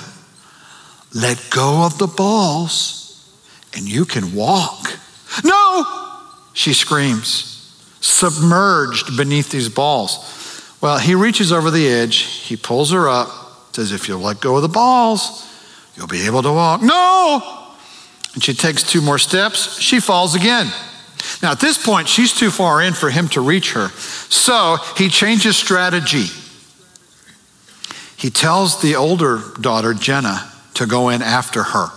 let 1.15 1.41
go 1.49 1.85
of 1.85 1.97
the 1.97 2.07
balls 2.07 3.31
and 3.73 3.87
you 3.87 4.03
can 4.03 4.35
walk. 4.35 4.99
No, 5.45 6.19
she 6.51 6.73
screams, 6.73 7.73
submerged 8.01 9.15
beneath 9.15 9.51
these 9.51 9.69
balls. 9.69 10.75
Well, 10.81 10.97
he 10.97 11.15
reaches 11.15 11.53
over 11.53 11.71
the 11.71 11.87
edge, 11.87 12.17
he 12.17 12.57
pulls 12.57 12.91
her 12.91 13.07
up, 13.07 13.29
says, 13.73 13.93
If 13.93 14.09
you'll 14.09 14.19
let 14.19 14.41
go 14.41 14.57
of 14.57 14.63
the 14.63 14.67
balls, 14.67 15.49
you'll 15.95 16.07
be 16.07 16.25
able 16.25 16.41
to 16.43 16.51
walk. 16.51 16.81
No! 16.81 17.69
And 18.33 18.43
she 18.43 18.53
takes 18.53 18.83
two 18.83 18.99
more 18.99 19.17
steps, 19.17 19.79
she 19.79 20.01
falls 20.01 20.35
again. 20.35 20.67
Now, 21.41 21.51
at 21.51 21.59
this 21.59 21.83
point, 21.83 22.07
she's 22.07 22.33
too 22.33 22.51
far 22.51 22.81
in 22.81 22.93
for 22.93 23.09
him 23.09 23.27
to 23.29 23.41
reach 23.41 23.73
her. 23.73 23.89
So 23.89 24.77
he 24.97 25.09
changes 25.09 25.57
strategy. 25.57 26.27
He 28.17 28.29
tells 28.29 28.81
the 28.81 28.95
older 28.95 29.41
daughter, 29.59 29.93
Jenna, 29.93 30.51
to 30.75 30.85
go 30.85 31.09
in 31.09 31.21
after 31.21 31.63
her. 31.63 31.87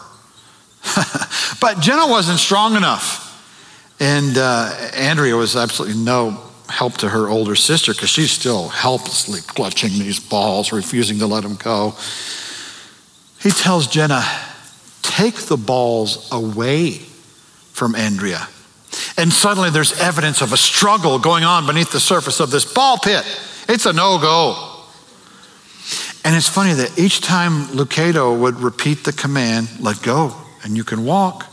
but 1.61 1.81
Jenna 1.81 2.07
wasn't 2.07 2.39
strong 2.39 2.77
enough. 2.77 3.23
And 4.01 4.37
uh, 4.37 4.91
Andrea 4.95 5.37
was 5.37 5.55
absolutely 5.55 6.03
no 6.03 6.41
help 6.69 6.95
to 6.99 7.09
her 7.09 7.29
older 7.29 7.55
sister 7.55 7.93
because 7.93 8.09
she's 8.09 8.31
still 8.31 8.69
helplessly 8.69 9.41
clutching 9.41 9.91
these 9.93 10.19
balls, 10.19 10.73
refusing 10.73 11.19
to 11.19 11.27
let 11.27 11.43
them 11.43 11.57
go. 11.57 11.95
He 13.41 13.51
tells 13.51 13.87
Jenna, 13.87 14.25
take 15.03 15.35
the 15.35 15.59
balls 15.59 16.29
away 16.33 16.93
from 17.73 17.95
Andrea 17.95 18.49
And 19.17 19.33
suddenly 19.33 19.71
there's 19.71 19.99
evidence 20.01 20.41
of 20.43 20.53
a 20.53 20.57
struggle 20.57 21.19
going 21.19 21.45
on 21.45 21.67
beneath 21.67 21.93
the 21.93 22.01
surface 22.01 22.41
of 22.41 22.51
this 22.51 22.65
ball 22.71 22.99
pit. 22.99 23.25
It's 23.69 23.87
a 23.87 23.93
no 23.93 24.19
go. 24.19 24.71
And 26.25 26.35
it's 26.35 26.49
funny 26.49 26.73
that 26.73 26.99
each 26.99 27.21
time 27.21 27.67
Lucado 27.67 28.39
would 28.39 28.57
repeat 28.61 29.05
the 29.05 29.13
command, 29.13 29.69
let 29.81 30.03
go, 30.03 30.35
and 30.63 30.77
you 30.77 30.85
can 30.85 31.05
walk, 31.05 31.47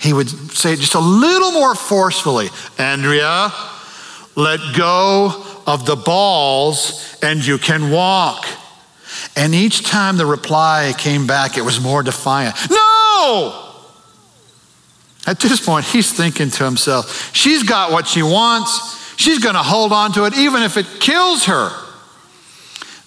he 0.00 0.12
would 0.12 0.30
say 0.30 0.72
it 0.72 0.78
just 0.78 0.94
a 0.94 1.00
little 1.00 1.52
more 1.52 1.74
forcefully 1.74 2.48
Andrea, 2.78 3.52
let 4.36 4.60
go 4.76 5.44
of 5.66 5.84
the 5.84 5.96
balls, 5.96 7.18
and 7.22 7.44
you 7.44 7.58
can 7.58 7.90
walk. 7.90 8.46
And 9.36 9.54
each 9.54 9.84
time 9.84 10.16
the 10.16 10.26
reply 10.26 10.94
came 10.96 11.26
back, 11.26 11.58
it 11.58 11.62
was 11.62 11.80
more 11.80 12.02
defiant. 12.02 12.56
No! 12.70 13.69
At 15.26 15.38
this 15.40 15.64
point, 15.64 15.84
he's 15.84 16.12
thinking 16.12 16.50
to 16.50 16.64
himself, 16.64 17.34
she's 17.34 17.62
got 17.62 17.92
what 17.92 18.06
she 18.06 18.22
wants. 18.22 18.98
She's 19.16 19.38
going 19.38 19.54
to 19.54 19.62
hold 19.62 19.92
on 19.92 20.12
to 20.12 20.24
it 20.24 20.36
even 20.36 20.62
if 20.62 20.76
it 20.76 20.86
kills 20.98 21.44
her. 21.44 21.70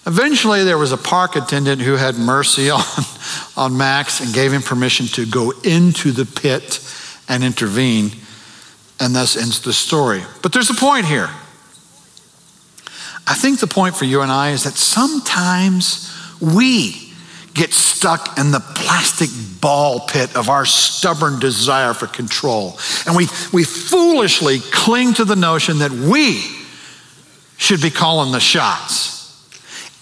Eventually, 0.06 0.64
there 0.64 0.78
was 0.78 0.92
a 0.92 0.96
park 0.96 1.34
attendant 1.34 1.80
who 1.80 1.96
had 1.96 2.16
mercy 2.16 2.70
on, 2.70 2.82
on 3.56 3.76
Max 3.76 4.20
and 4.20 4.32
gave 4.32 4.52
him 4.52 4.62
permission 4.62 5.06
to 5.06 5.26
go 5.26 5.52
into 5.64 6.12
the 6.12 6.24
pit 6.24 6.80
and 7.28 7.42
intervene, 7.42 8.12
and 9.00 9.14
thus 9.14 9.36
ends 9.36 9.60
the 9.62 9.72
story. 9.72 10.22
But 10.42 10.52
there's 10.52 10.70
a 10.70 10.74
point 10.74 11.06
here. 11.06 11.30
I 13.26 13.34
think 13.34 13.58
the 13.58 13.66
point 13.66 13.96
for 13.96 14.04
you 14.04 14.20
and 14.20 14.30
I 14.30 14.50
is 14.50 14.64
that 14.64 14.74
sometimes 14.74 16.12
we 16.40 17.03
get 17.54 17.72
stuck 17.72 18.36
in 18.38 18.50
the 18.50 18.60
plastic 18.60 19.30
ball 19.60 20.00
pit 20.00 20.36
of 20.36 20.48
our 20.48 20.66
stubborn 20.66 21.38
desire 21.38 21.94
for 21.94 22.08
control. 22.08 22.76
And 23.06 23.16
we, 23.16 23.28
we 23.52 23.64
foolishly 23.64 24.58
cling 24.58 25.14
to 25.14 25.24
the 25.24 25.36
notion 25.36 25.78
that 25.78 25.92
we 25.92 26.42
should 27.56 27.80
be 27.80 27.90
calling 27.90 28.32
the 28.32 28.40
shots. 28.40 29.14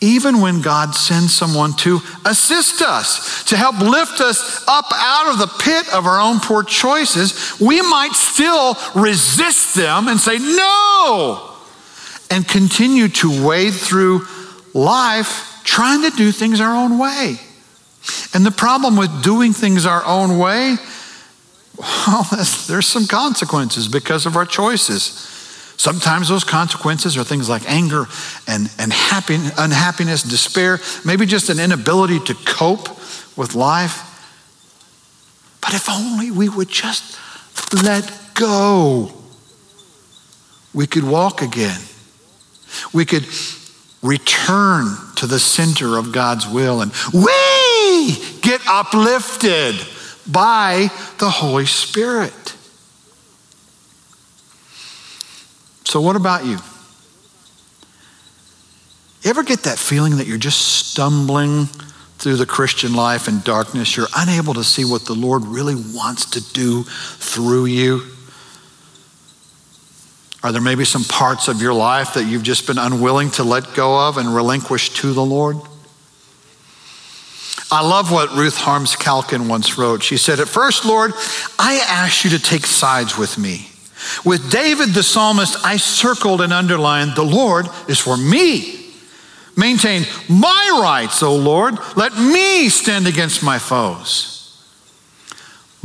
Even 0.00 0.40
when 0.40 0.62
God 0.62 0.96
sends 0.96 1.32
someone 1.32 1.74
to 1.74 2.00
assist 2.24 2.82
us, 2.82 3.44
to 3.44 3.56
help 3.56 3.78
lift 3.78 4.20
us 4.20 4.64
up 4.66 4.86
out 4.92 5.32
of 5.32 5.38
the 5.38 5.46
pit 5.62 5.94
of 5.94 6.06
our 6.06 6.20
own 6.20 6.40
poor 6.40 6.64
choices, 6.64 7.60
we 7.60 7.80
might 7.82 8.14
still 8.14 8.76
resist 9.00 9.76
them 9.76 10.08
and 10.08 10.18
say, 10.18 10.38
No, 10.38 11.54
and 12.30 12.48
continue 12.48 13.08
to 13.08 13.46
wade 13.46 13.74
through 13.74 14.26
life 14.74 15.51
trying 15.64 16.02
to 16.02 16.16
do 16.16 16.32
things 16.32 16.60
our 16.60 16.74
own 16.74 16.98
way. 16.98 17.36
And 18.34 18.44
the 18.44 18.50
problem 18.50 18.96
with 18.96 19.22
doing 19.22 19.52
things 19.52 19.86
our 19.86 20.04
own 20.04 20.38
way, 20.38 20.76
well, 21.78 22.26
there's 22.66 22.86
some 22.86 23.06
consequences 23.06 23.88
because 23.88 24.26
of 24.26 24.36
our 24.36 24.46
choices. 24.46 25.28
Sometimes 25.76 26.28
those 26.28 26.44
consequences 26.44 27.16
are 27.16 27.24
things 27.24 27.48
like 27.48 27.68
anger 27.68 28.06
and, 28.46 28.70
and 28.78 28.92
happy, 28.92 29.36
unhappiness, 29.58 30.22
despair, 30.22 30.78
maybe 31.04 31.26
just 31.26 31.48
an 31.48 31.58
inability 31.58 32.20
to 32.20 32.34
cope 32.46 32.88
with 33.36 33.54
life. 33.54 34.08
But 35.60 35.74
if 35.74 35.88
only 35.88 36.30
we 36.30 36.48
would 36.48 36.68
just 36.68 37.18
let 37.82 38.10
go, 38.34 39.12
we 40.74 40.86
could 40.86 41.04
walk 41.04 41.42
again. 41.42 41.80
We 42.92 43.04
could 43.04 43.26
return 44.02 44.96
to 45.16 45.26
the 45.26 45.38
center 45.38 45.96
of 45.96 46.12
God's 46.12 46.46
will 46.46 46.82
and 46.82 46.92
we 47.12 48.16
get 48.40 48.60
uplifted 48.68 49.76
by 50.30 50.88
the 51.18 51.30
Holy 51.30 51.66
Spirit. 51.66 52.56
So, 55.84 56.00
what 56.00 56.16
about 56.16 56.44
you? 56.44 56.58
You 59.22 59.30
ever 59.30 59.42
get 59.44 59.64
that 59.64 59.78
feeling 59.78 60.16
that 60.16 60.26
you're 60.26 60.38
just 60.38 60.88
stumbling 60.88 61.66
through 62.18 62.36
the 62.36 62.46
Christian 62.46 62.94
life 62.94 63.28
in 63.28 63.40
darkness? 63.40 63.96
You're 63.96 64.08
unable 64.16 64.54
to 64.54 64.64
see 64.64 64.84
what 64.84 65.04
the 65.04 65.14
Lord 65.14 65.44
really 65.44 65.76
wants 65.76 66.24
to 66.30 66.52
do 66.52 66.82
through 66.84 67.66
you? 67.66 68.02
Are 70.42 70.50
there 70.50 70.60
maybe 70.60 70.84
some 70.84 71.04
parts 71.04 71.48
of 71.48 71.62
your 71.62 71.72
life 71.72 72.14
that 72.14 72.24
you've 72.24 72.42
just 72.42 72.66
been 72.66 72.78
unwilling 72.78 73.30
to 73.32 73.44
let 73.44 73.74
go 73.74 74.08
of 74.08 74.16
and 74.18 74.34
relinquish 74.34 74.90
to 74.94 75.12
the 75.12 75.24
Lord? 75.24 75.56
I 77.70 77.80
love 77.80 78.10
what 78.10 78.32
Ruth 78.32 78.56
Harms 78.56 78.96
Calkin 78.96 79.48
once 79.48 79.78
wrote. 79.78 80.02
She 80.02 80.16
said, 80.16 80.40
At 80.40 80.48
first, 80.48 80.84
Lord, 80.84 81.12
I 81.58 81.80
asked 81.88 82.24
you 82.24 82.30
to 82.30 82.38
take 82.38 82.66
sides 82.66 83.16
with 83.16 83.38
me. 83.38 83.68
With 84.24 84.50
David 84.50 84.90
the 84.90 85.02
psalmist, 85.02 85.64
I 85.64 85.76
circled 85.76 86.40
and 86.40 86.52
underlined, 86.52 87.14
The 87.14 87.22
Lord 87.22 87.66
is 87.88 87.98
for 87.98 88.16
me. 88.16 88.90
Maintain 89.56 90.04
my 90.28 90.80
rights, 90.82 91.22
O 91.22 91.36
Lord. 91.36 91.76
Let 91.96 92.16
me 92.16 92.68
stand 92.68 93.06
against 93.06 93.42
my 93.42 93.58
foes. 93.58 94.31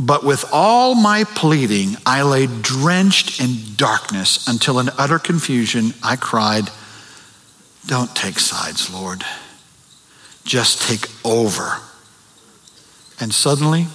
But 0.00 0.22
with 0.24 0.44
all 0.52 0.94
my 0.94 1.24
pleading, 1.24 1.96
I 2.06 2.22
lay 2.22 2.46
drenched 2.46 3.40
in 3.40 3.74
darkness 3.76 4.46
until 4.46 4.78
in 4.78 4.90
utter 4.96 5.18
confusion 5.18 5.92
I 6.02 6.16
cried, 6.16 6.70
Don't 7.86 8.14
take 8.14 8.38
sides, 8.38 8.92
Lord. 8.92 9.24
Just 10.44 10.82
take 10.82 11.06
over. 11.24 11.78
And 13.20 13.34
suddenly, 13.34 13.88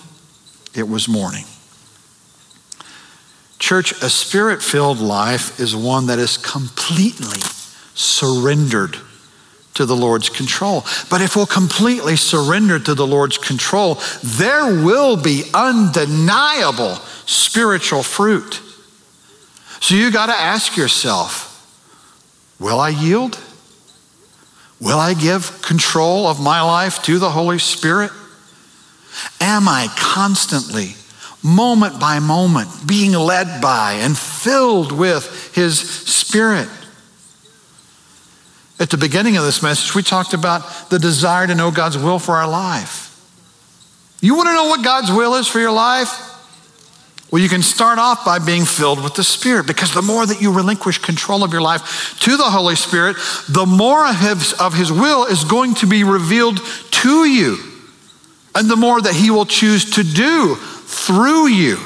it 0.76 0.90
was 0.90 1.08
morning. 1.08 1.46
Church, 3.58 3.94
a 4.04 4.10
spirit 4.10 4.62
filled 4.62 5.00
life 5.00 5.58
is 5.58 5.74
one 5.74 6.08
that 6.08 6.20
is 6.20 6.36
completely 6.36 7.40
surrendered 7.94 8.98
to 9.76 9.86
the 9.86 9.96
Lord's 9.96 10.30
control. 10.30 10.86
But 11.10 11.22
if 11.22 11.36
we'll 11.36 11.46
completely 11.46 12.16
surrender 12.16 12.80
to 12.80 12.94
the 12.94 13.08
Lord's 13.08 13.38
control, 13.38 14.00
there 14.24 14.66
will 14.84 15.18
be 15.18 15.44
undeniable 15.54 16.96
spiritual 17.26 18.04
fruit. 18.04 18.62
So 19.80 19.96
you 19.96 20.12
got 20.12 20.28
to 20.28 20.34
ask 20.34 20.78
yourself 20.78 21.50
will 22.60 22.80
I 22.80 22.90
yield? 22.90 23.40
Will 24.80 25.00
I 25.00 25.14
give 25.14 25.62
control 25.62 26.28
of 26.28 26.42
my 26.42 26.62
life 26.62 27.04
to 27.04 27.20
the 27.20 27.30
Holy 27.30 27.60
Spirit? 27.60 28.12
Am 29.40 29.68
I 29.68 29.88
constantly, 29.98 30.96
moment 31.42 32.00
by 32.00 32.20
moment, 32.20 32.70
being 32.86 33.14
led 33.14 33.62
by 33.62 33.94
and 33.94 34.18
filled 34.18 34.92
with 34.92 35.56
His 35.56 35.80
Spirit? 35.80 36.70
At 38.84 38.90
the 38.90 38.98
beginning 38.98 39.38
of 39.38 39.46
this 39.46 39.64
message, 39.64 39.96
we 39.96 40.04
talked 40.04 40.34
about 40.34 40.90
the 40.90 41.00
desire 41.00 41.48
to 41.48 41.56
know 41.56 41.72
God's 41.72 41.98
will 41.98 42.20
for 42.20 42.36
our 42.36 42.50
life. 42.50 43.18
You 44.20 44.36
want 44.36 44.50
to 44.50 44.54
know 44.54 44.66
what 44.66 44.84
God's 44.84 45.10
will 45.10 45.36
is 45.36 45.48
for 45.48 45.60
your 45.60 45.72
life? 45.72 46.10
Well, 47.32 47.42
you 47.42 47.48
can 47.48 47.62
start 47.62 47.98
off 47.98 48.26
by 48.26 48.40
being 48.40 48.66
filled 48.66 49.02
with 49.02 49.16
the 49.16 49.24
Spirit 49.24 49.68
because 49.68 49.94
the 49.94 50.02
more 50.02 50.26
that 50.26 50.42
you 50.42 50.52
relinquish 50.52 50.98
control 50.98 51.46
of 51.46 51.54
your 51.54 51.62
life 51.62 52.20
to 52.24 52.36
the 52.36 52.44
Holy 52.44 52.76
Spirit, 52.76 53.16
the 53.48 53.66
more 53.66 54.06
of 54.06 54.18
His, 54.18 54.52
of 54.60 54.74
his 54.74 54.92
will 54.92 55.28
is 55.28 55.46
going 55.46 55.76
to 55.76 55.88
be 55.88 56.04
revealed 56.04 56.60
to 56.92 57.24
you. 57.24 57.60
And 58.54 58.70
the 58.70 58.76
more 58.76 59.00
that 59.00 59.16
He 59.16 59.32
will 59.32 59.46
choose 59.46 59.92
to 59.92 60.04
do 60.04 60.56
through 60.56 61.48
you 61.48 61.78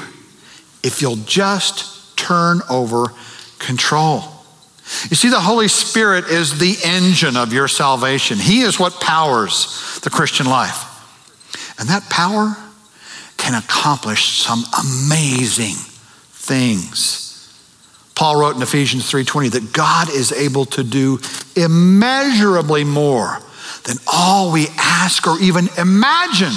if 0.82 1.00
you'll 1.00 1.14
just 1.14 2.16
turn 2.16 2.60
over 2.68 3.12
control. 3.60 4.37
You 5.10 5.16
see, 5.16 5.28
the 5.28 5.40
Holy 5.40 5.68
Spirit 5.68 6.26
is 6.26 6.58
the 6.58 6.76
engine 6.84 7.36
of 7.36 7.52
your 7.52 7.68
salvation. 7.68 8.38
He 8.38 8.62
is 8.62 8.78
what 8.78 9.00
powers 9.00 10.00
the 10.02 10.10
Christian 10.10 10.46
life. 10.46 10.84
And 11.78 11.88
that 11.88 12.08
power 12.08 12.56
can 13.36 13.54
accomplish 13.54 14.40
some 14.40 14.64
amazing 14.78 15.76
things. 16.32 17.24
Paul 18.14 18.40
wrote 18.40 18.56
in 18.56 18.62
Ephesians 18.62 19.08
3:20 19.08 19.50
that 19.50 19.72
God 19.72 20.10
is 20.10 20.32
able 20.32 20.64
to 20.66 20.82
do 20.82 21.20
immeasurably 21.54 22.84
more 22.84 23.40
than 23.84 23.98
all 24.06 24.50
we 24.50 24.68
ask 24.76 25.26
or 25.26 25.38
even 25.38 25.68
imagine 25.78 26.54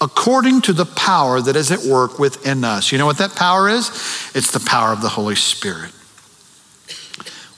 according 0.00 0.60
to 0.62 0.72
the 0.72 0.84
power 0.84 1.40
that 1.40 1.56
is 1.56 1.70
at 1.70 1.84
work 1.84 2.18
within 2.18 2.64
us. 2.64 2.92
You 2.92 2.98
know 2.98 3.06
what 3.06 3.18
that 3.18 3.34
power 3.34 3.68
is? 3.68 3.88
It's 4.34 4.50
the 4.50 4.60
power 4.60 4.92
of 4.92 5.00
the 5.00 5.08
Holy 5.08 5.34
Spirit. 5.34 5.90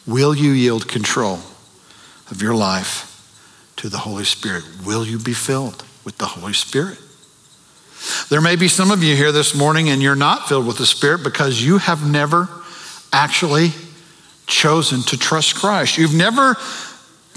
Will 0.07 0.34
you 0.34 0.51
yield 0.53 0.88
control 0.88 1.38
of 2.30 2.40
your 2.42 2.55
life 2.55 3.07
to 3.76 3.88
the 3.88 3.98
Holy 3.98 4.24
Spirit? 4.24 4.64
Will 4.84 5.07
you 5.07 5.18
be 5.18 5.32
filled 5.32 5.84
with 6.05 6.18
the 6.18 6.26
Holy 6.26 6.53
Spirit? 6.53 6.98
There 8.28 8.40
may 8.40 8.57
be 8.57 8.68
some 8.68 8.90
of 8.90 9.03
you 9.03 9.14
here 9.14 9.32
this 9.32 9.55
morning 9.55 9.90
and 9.90 10.01
you're 10.01 10.14
not 10.14 10.48
filled 10.48 10.66
with 10.66 10.78
the 10.78 10.86
Spirit 10.86 11.22
because 11.22 11.62
you 11.62 11.78
have 11.78 12.09
never 12.09 12.48
actually 13.12 13.70
chosen 14.46 15.03
to 15.03 15.18
trust 15.18 15.57
Christ. 15.57 15.98
You've 15.98 16.14
never 16.14 16.57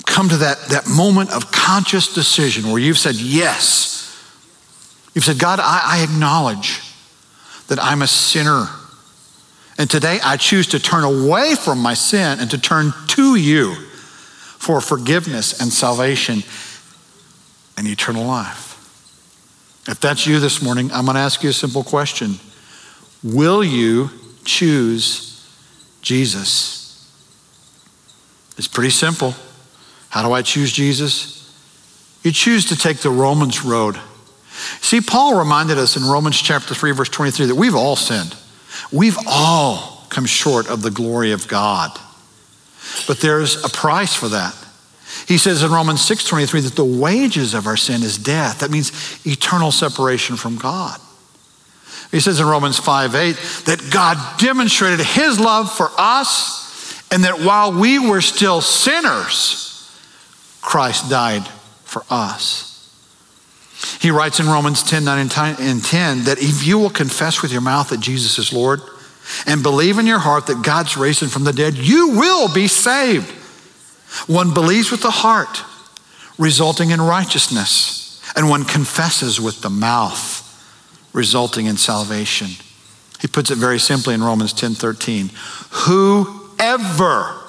come 0.06 0.30
to 0.30 0.38
that, 0.38 0.58
that 0.70 0.88
moment 0.88 1.32
of 1.32 1.52
conscious 1.52 2.14
decision 2.14 2.70
where 2.70 2.80
you've 2.80 2.98
said, 2.98 3.16
Yes. 3.16 3.92
You've 5.14 5.26
said, 5.26 5.38
God, 5.38 5.60
I, 5.60 5.82
I 5.84 6.04
acknowledge 6.04 6.82
that 7.68 7.78
I'm 7.80 8.02
a 8.02 8.08
sinner 8.08 8.68
And 9.78 9.90
today 9.90 10.20
I 10.24 10.38
choose 10.38 10.68
to 10.68 10.80
turn 10.80 11.04
away 11.04 11.56
from 11.56 11.80
my 11.80 11.94
sin 11.94 12.40
and 12.40 12.50
to 12.52 12.58
turn 12.60 12.94
to 13.10 13.36
you 13.36 13.74
for 13.74 14.80
forgiveness 14.82 15.60
and 15.60 15.72
salvation 15.74 16.44
and 17.78 17.88
eternal 17.88 18.26
life. 18.26 18.72
If 19.88 20.00
that's 20.00 20.26
you 20.26 20.40
this 20.40 20.62
morning, 20.62 20.92
I'm 20.94 21.06
going 21.06 21.16
to 21.16 21.22
ask 21.22 21.44
you 21.44 21.50
a 21.50 21.54
simple 21.54 21.84
question 21.84 22.40
Will 23.24 23.64
you 23.64 24.10
choose 24.46 25.48
Jesus? 26.02 26.82
It's 28.58 28.68
pretty 28.68 28.92
simple. 28.92 29.34
How 30.10 30.26
do 30.26 30.32
I 30.32 30.44
choose 30.44 30.72
Jesus? 30.72 31.40
You 32.22 32.32
choose 32.32 32.68
to 32.68 32.78
take 32.78 33.00
the 33.00 33.10
Romans 33.10 33.66
road. 33.66 34.00
See, 34.80 35.02
Paul 35.02 35.40
reminded 35.40 35.78
us 35.78 35.98
in 35.98 36.04
Romans 36.04 36.40
chapter 36.40 36.76
3, 36.76 36.92
verse 36.92 37.10
23, 37.10 37.48
that 37.48 37.56
we've 37.56 37.76
all 37.76 37.96
sinned. 37.96 38.36
We've 38.94 39.18
all 39.28 40.06
come 40.10 40.26
short 40.26 40.70
of 40.70 40.84
the 40.84 40.92
glory 40.92 41.32
of 41.32 41.48
God. 41.48 41.92
But 43.08 43.20
there's 43.20 43.64
a 43.66 43.70
price 43.70 44.14
for 44.14 44.30
that. 44.30 44.56
He 45.28 45.38
says 45.38 45.64
in 45.64 45.72
Romans 45.72 46.02
6:23 46.02 46.62
that 46.62 46.76
the 46.76 46.86
wages 46.86 47.54
of 47.54 47.66
our 47.66 47.78
sin 47.78 48.04
is 48.04 48.18
death. 48.18 48.60
That 48.60 48.72
means 48.72 48.92
eternal 49.26 49.72
separation 49.72 50.38
from 50.38 50.58
God. 50.58 51.00
He 52.12 52.20
says 52.20 52.40
in 52.40 52.46
Romans 52.46 52.78
5:8 52.78 53.38
that 53.66 53.90
God 53.90 54.18
demonstrated 54.38 55.04
his 55.06 55.40
love 55.40 55.74
for 55.74 55.92
us 55.98 56.62
and 57.10 57.24
that 57.24 57.42
while 57.42 57.72
we 57.72 58.00
were 58.00 58.22
still 58.22 58.62
sinners, 58.62 59.90
Christ 60.62 61.10
died 61.10 61.48
for 61.84 62.04
us. 62.10 62.73
He 64.00 64.12
writes 64.12 64.40
in 64.40 64.48
Romans 64.48 64.84
10 64.84 65.04
9 65.04 65.20
and 65.60 65.84
10 65.84 66.24
that 66.24 66.42
if 66.42 66.66
you 66.66 66.78
will 66.80 66.90
confess 66.90 67.42
with 67.42 67.52
your 67.52 67.62
mouth 67.62 67.90
that 67.90 68.00
Jesus 68.00 68.38
is 68.40 68.54
Lord 68.54 68.82
and 69.46 69.64
believe 69.64 70.00
in 70.00 70.08
your 70.08 70.20
heart 70.20 70.48
that 70.48 70.64
God's 70.64 70.98
raised 70.98 71.22
him 71.22 71.30
from 71.30 71.44
the 71.44 71.54
dead, 71.54 71.76
you 71.76 72.10
will 72.10 72.54
be 72.54 72.68
saved. 72.68 73.30
One 74.28 74.54
believes 74.54 74.92
with 74.92 75.02
the 75.02 75.12
heart, 75.12 75.64
resulting 76.38 76.92
in 76.92 77.02
righteousness, 77.02 78.22
and 78.36 78.50
one 78.50 78.64
confesses 78.64 79.42
with 79.42 79.62
the 79.62 79.70
mouth, 79.70 80.42
resulting 81.14 81.66
in 81.66 81.78
salvation. 81.78 82.50
He 83.20 83.28
puts 83.28 83.52
it 83.52 83.58
very 83.58 83.80
simply 83.80 84.14
in 84.14 84.24
Romans 84.24 84.54
10 84.54 84.76
13. 84.76 85.32
Whoever 85.88 87.40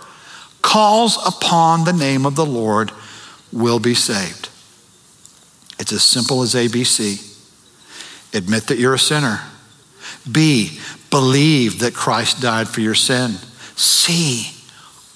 calls 0.62 1.18
upon 1.26 1.84
the 1.84 1.92
name 1.92 2.24
of 2.24 2.36
the 2.36 2.46
Lord 2.46 2.92
will 3.52 3.78
be 3.78 3.94
saved. 3.94 4.48
It's 5.78 5.92
as 5.92 6.02
simple 6.02 6.42
as 6.42 6.54
ABC. 6.54 7.30
Admit 8.34 8.68
that 8.68 8.78
you're 8.78 8.94
a 8.94 8.98
sinner. 8.98 9.40
B, 10.30 10.78
believe 11.10 11.80
that 11.80 11.94
Christ 11.94 12.40
died 12.40 12.68
for 12.68 12.80
your 12.80 12.94
sin. 12.94 13.32
C, 13.76 14.50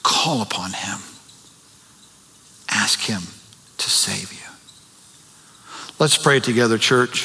call 0.02 0.42
upon 0.42 0.72
him. 0.72 0.98
Ask 2.70 3.00
him 3.00 3.22
to 3.78 3.90
save 3.90 4.32
you. 4.32 4.38
Let's 5.98 6.16
pray 6.16 6.40
together, 6.40 6.78
church. 6.78 7.22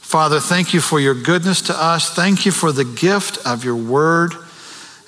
Father, 0.00 0.40
thank 0.40 0.74
you 0.74 0.80
for 0.80 1.00
your 1.00 1.14
goodness 1.14 1.62
to 1.62 1.74
us. 1.74 2.14
Thank 2.14 2.44
you 2.46 2.52
for 2.52 2.72
the 2.72 2.84
gift 2.84 3.38
of 3.46 3.64
your 3.64 3.76
word. 3.76 4.34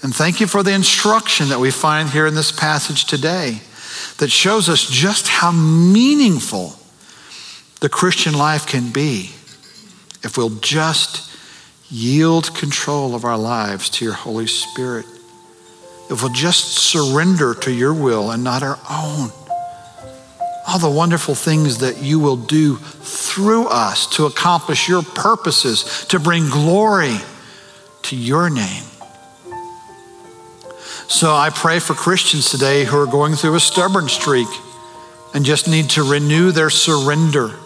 And 0.02 0.14
thank 0.14 0.40
you 0.40 0.46
for 0.46 0.62
the 0.62 0.72
instruction 0.72 1.48
that 1.48 1.60
we 1.60 1.70
find 1.70 2.10
here 2.10 2.26
in 2.26 2.34
this 2.34 2.52
passage 2.52 3.04
today 3.04 3.60
that 4.18 4.30
shows 4.30 4.68
us 4.68 4.86
just 4.88 5.28
how 5.28 5.50
meaningful 5.50 6.78
the 7.84 7.90
Christian 7.90 8.32
life 8.32 8.66
can 8.66 8.90
be 8.90 9.28
if 10.22 10.38
we'll 10.38 10.58
just 10.60 11.30
yield 11.90 12.54
control 12.54 13.14
of 13.14 13.26
our 13.26 13.36
lives 13.36 13.90
to 13.90 14.06
your 14.06 14.14
Holy 14.14 14.46
Spirit. 14.46 15.04
If 16.08 16.22
we'll 16.22 16.32
just 16.32 16.78
surrender 16.78 17.52
to 17.56 17.70
your 17.70 17.92
will 17.92 18.30
and 18.30 18.42
not 18.42 18.62
our 18.62 18.78
own. 18.90 19.28
All 20.66 20.78
the 20.78 20.88
wonderful 20.88 21.34
things 21.34 21.80
that 21.80 21.98
you 21.98 22.18
will 22.18 22.38
do 22.38 22.76
through 22.76 23.66
us 23.66 24.06
to 24.16 24.24
accomplish 24.24 24.88
your 24.88 25.02
purposes, 25.02 26.06
to 26.08 26.18
bring 26.18 26.48
glory 26.48 27.18
to 28.04 28.16
your 28.16 28.48
name. 28.48 28.84
So 31.06 31.34
I 31.34 31.50
pray 31.54 31.80
for 31.80 31.92
Christians 31.92 32.50
today 32.50 32.86
who 32.86 32.98
are 32.98 33.06
going 33.06 33.34
through 33.34 33.56
a 33.56 33.60
stubborn 33.60 34.08
streak 34.08 34.48
and 35.34 35.44
just 35.44 35.68
need 35.68 35.90
to 35.90 36.02
renew 36.02 36.50
their 36.50 36.70
surrender. 36.70 37.58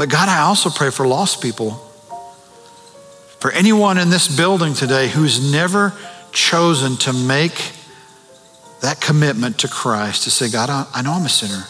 But 0.00 0.08
God, 0.08 0.30
I 0.30 0.40
also 0.40 0.70
pray 0.70 0.88
for 0.88 1.06
lost 1.06 1.42
people. 1.42 1.72
For 3.38 3.52
anyone 3.52 3.98
in 3.98 4.08
this 4.08 4.34
building 4.34 4.72
today 4.72 5.08
who's 5.08 5.52
never 5.52 5.92
chosen 6.32 6.96
to 7.00 7.12
make 7.12 7.72
that 8.80 8.98
commitment 9.02 9.58
to 9.58 9.68
Christ, 9.68 10.22
to 10.24 10.30
say, 10.30 10.48
God, 10.50 10.70
I 10.94 11.02
know 11.02 11.12
I'm 11.12 11.26
a 11.26 11.28
sinner, 11.28 11.66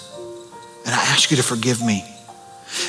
and 0.87 0.95
I 0.95 1.03
ask 1.07 1.33
you 1.33 1.39
to 1.39 1.43
forgive 1.43 1.85
me. 1.85 2.05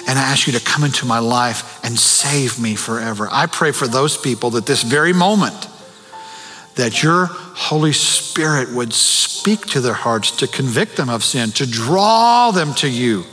And 0.07 0.19
I 0.19 0.21
ask 0.21 0.45
you 0.45 0.53
to 0.53 0.63
come 0.63 0.83
into 0.83 1.07
my 1.07 1.17
life 1.17 1.83
and 1.83 1.97
save 1.97 2.59
me 2.59 2.75
forever. 2.75 3.27
I 3.31 3.47
pray 3.47 3.71
for 3.71 3.87
those 3.87 4.17
people 4.17 4.51
that 4.51 4.67
this 4.67 4.83
very 4.83 5.11
moment, 5.11 5.67
that 6.75 7.01
your 7.01 7.25
Holy 7.25 7.93
Spirit 7.93 8.71
would 8.75 8.93
speak 8.93 9.65
to 9.69 9.81
their 9.81 9.95
hearts 9.95 10.29
to 10.37 10.45
convict 10.45 10.97
them 10.97 11.09
of 11.09 11.23
sin, 11.23 11.49
to 11.53 11.65
draw 11.65 12.51
them 12.51 12.75
to 12.75 12.87
you, 12.87 13.25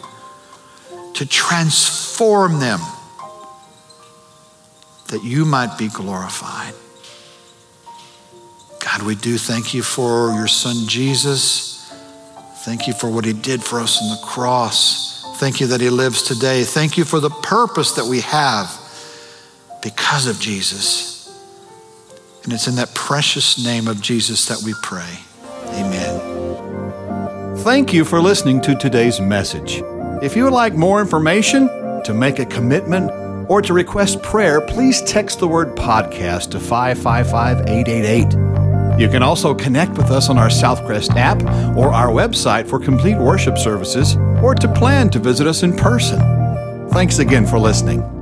to 1.15 1.27
transform 1.27 2.61
them, 2.61 2.81
that 5.09 5.23
you 5.25 5.45
might 5.45 5.77
be 5.79 5.89
glorified. 5.89 6.75
God, 8.81 9.03
we 9.03 9.15
do 9.15 9.37
thank 9.39 9.75
you 9.75 9.83
for 9.83 10.33
your 10.33 10.47
son 10.47 10.87
Jesus. 10.89 11.93
Thank 12.65 12.87
you 12.87 12.93
for 12.93 13.11
what 13.11 13.25
he 13.25 13.33
did 13.33 13.63
for 13.63 13.81
us 13.81 14.01
on 14.03 14.11
the 14.11 14.27
cross. 14.27 15.37
Thank 15.39 15.61
you 15.61 15.69
that 15.69 15.81
he 15.81 15.91
lives 15.91 16.23
today. 16.23 16.65
Thank 16.65 16.97
you 16.99 17.05
for 17.05 17.21
the 17.21 17.31
purpose 17.31 17.93
that 17.93 18.05
we 18.05 18.21
have 18.21 18.69
because 19.83 20.27
of 20.27 20.41
Jesus. 20.41 21.17
And 22.45 22.53
it's 22.53 22.67
in 22.67 22.77
that 22.77 22.95
precious 22.95 23.63
name 23.63 23.89
of 23.89 24.01
Jesus 24.01 24.47
that 24.47 24.63
we 24.65 24.75
pray. 24.83 25.19
Amen. 25.75 27.57
Thank 27.59 27.93
you 27.93 28.05
for 28.05 28.21
listening 28.21 28.61
to 28.63 28.75
today's 28.75 29.21
message. 29.21 29.83
If 30.21 30.35
you 30.35 30.45
would 30.45 30.53
like 30.53 30.75
more 30.75 31.01
information, 31.01 31.69
to 32.03 32.13
make 32.13 32.41
a 32.41 32.47
commitment, 32.47 33.11
or 33.49 33.63
to 33.63 33.73
request 33.73 34.21
prayer, 34.23 34.61
please 34.61 35.01
text 35.03 35.39
the 35.39 35.47
word 35.47 35.77
podcast 35.77 36.51
to 36.51 36.61
555 36.61 37.69
888. 37.69 39.01
You 39.01 39.09
can 39.09 39.23
also 39.23 39.55
connect 39.55 39.93
with 39.93 40.11
us 40.11 40.29
on 40.29 40.37
our 40.37 40.49
Southcrest 40.49 41.15
app 41.17 41.41
or 41.77 41.93
our 41.93 42.09
website 42.09 42.69
for 42.69 42.81
complete 42.81 43.17
worship 43.17 43.57
services 43.59 44.17
or 44.43 44.57
to 44.57 44.67
plan 44.75 45.09
to 45.11 45.21
visit 45.21 45.47
us 45.47 45.63
in 45.63 45.77
person. 45.77 46.19
Thanks 46.91 47.21
again 47.21 47.47
for 47.47 47.59
listening. 47.61 48.18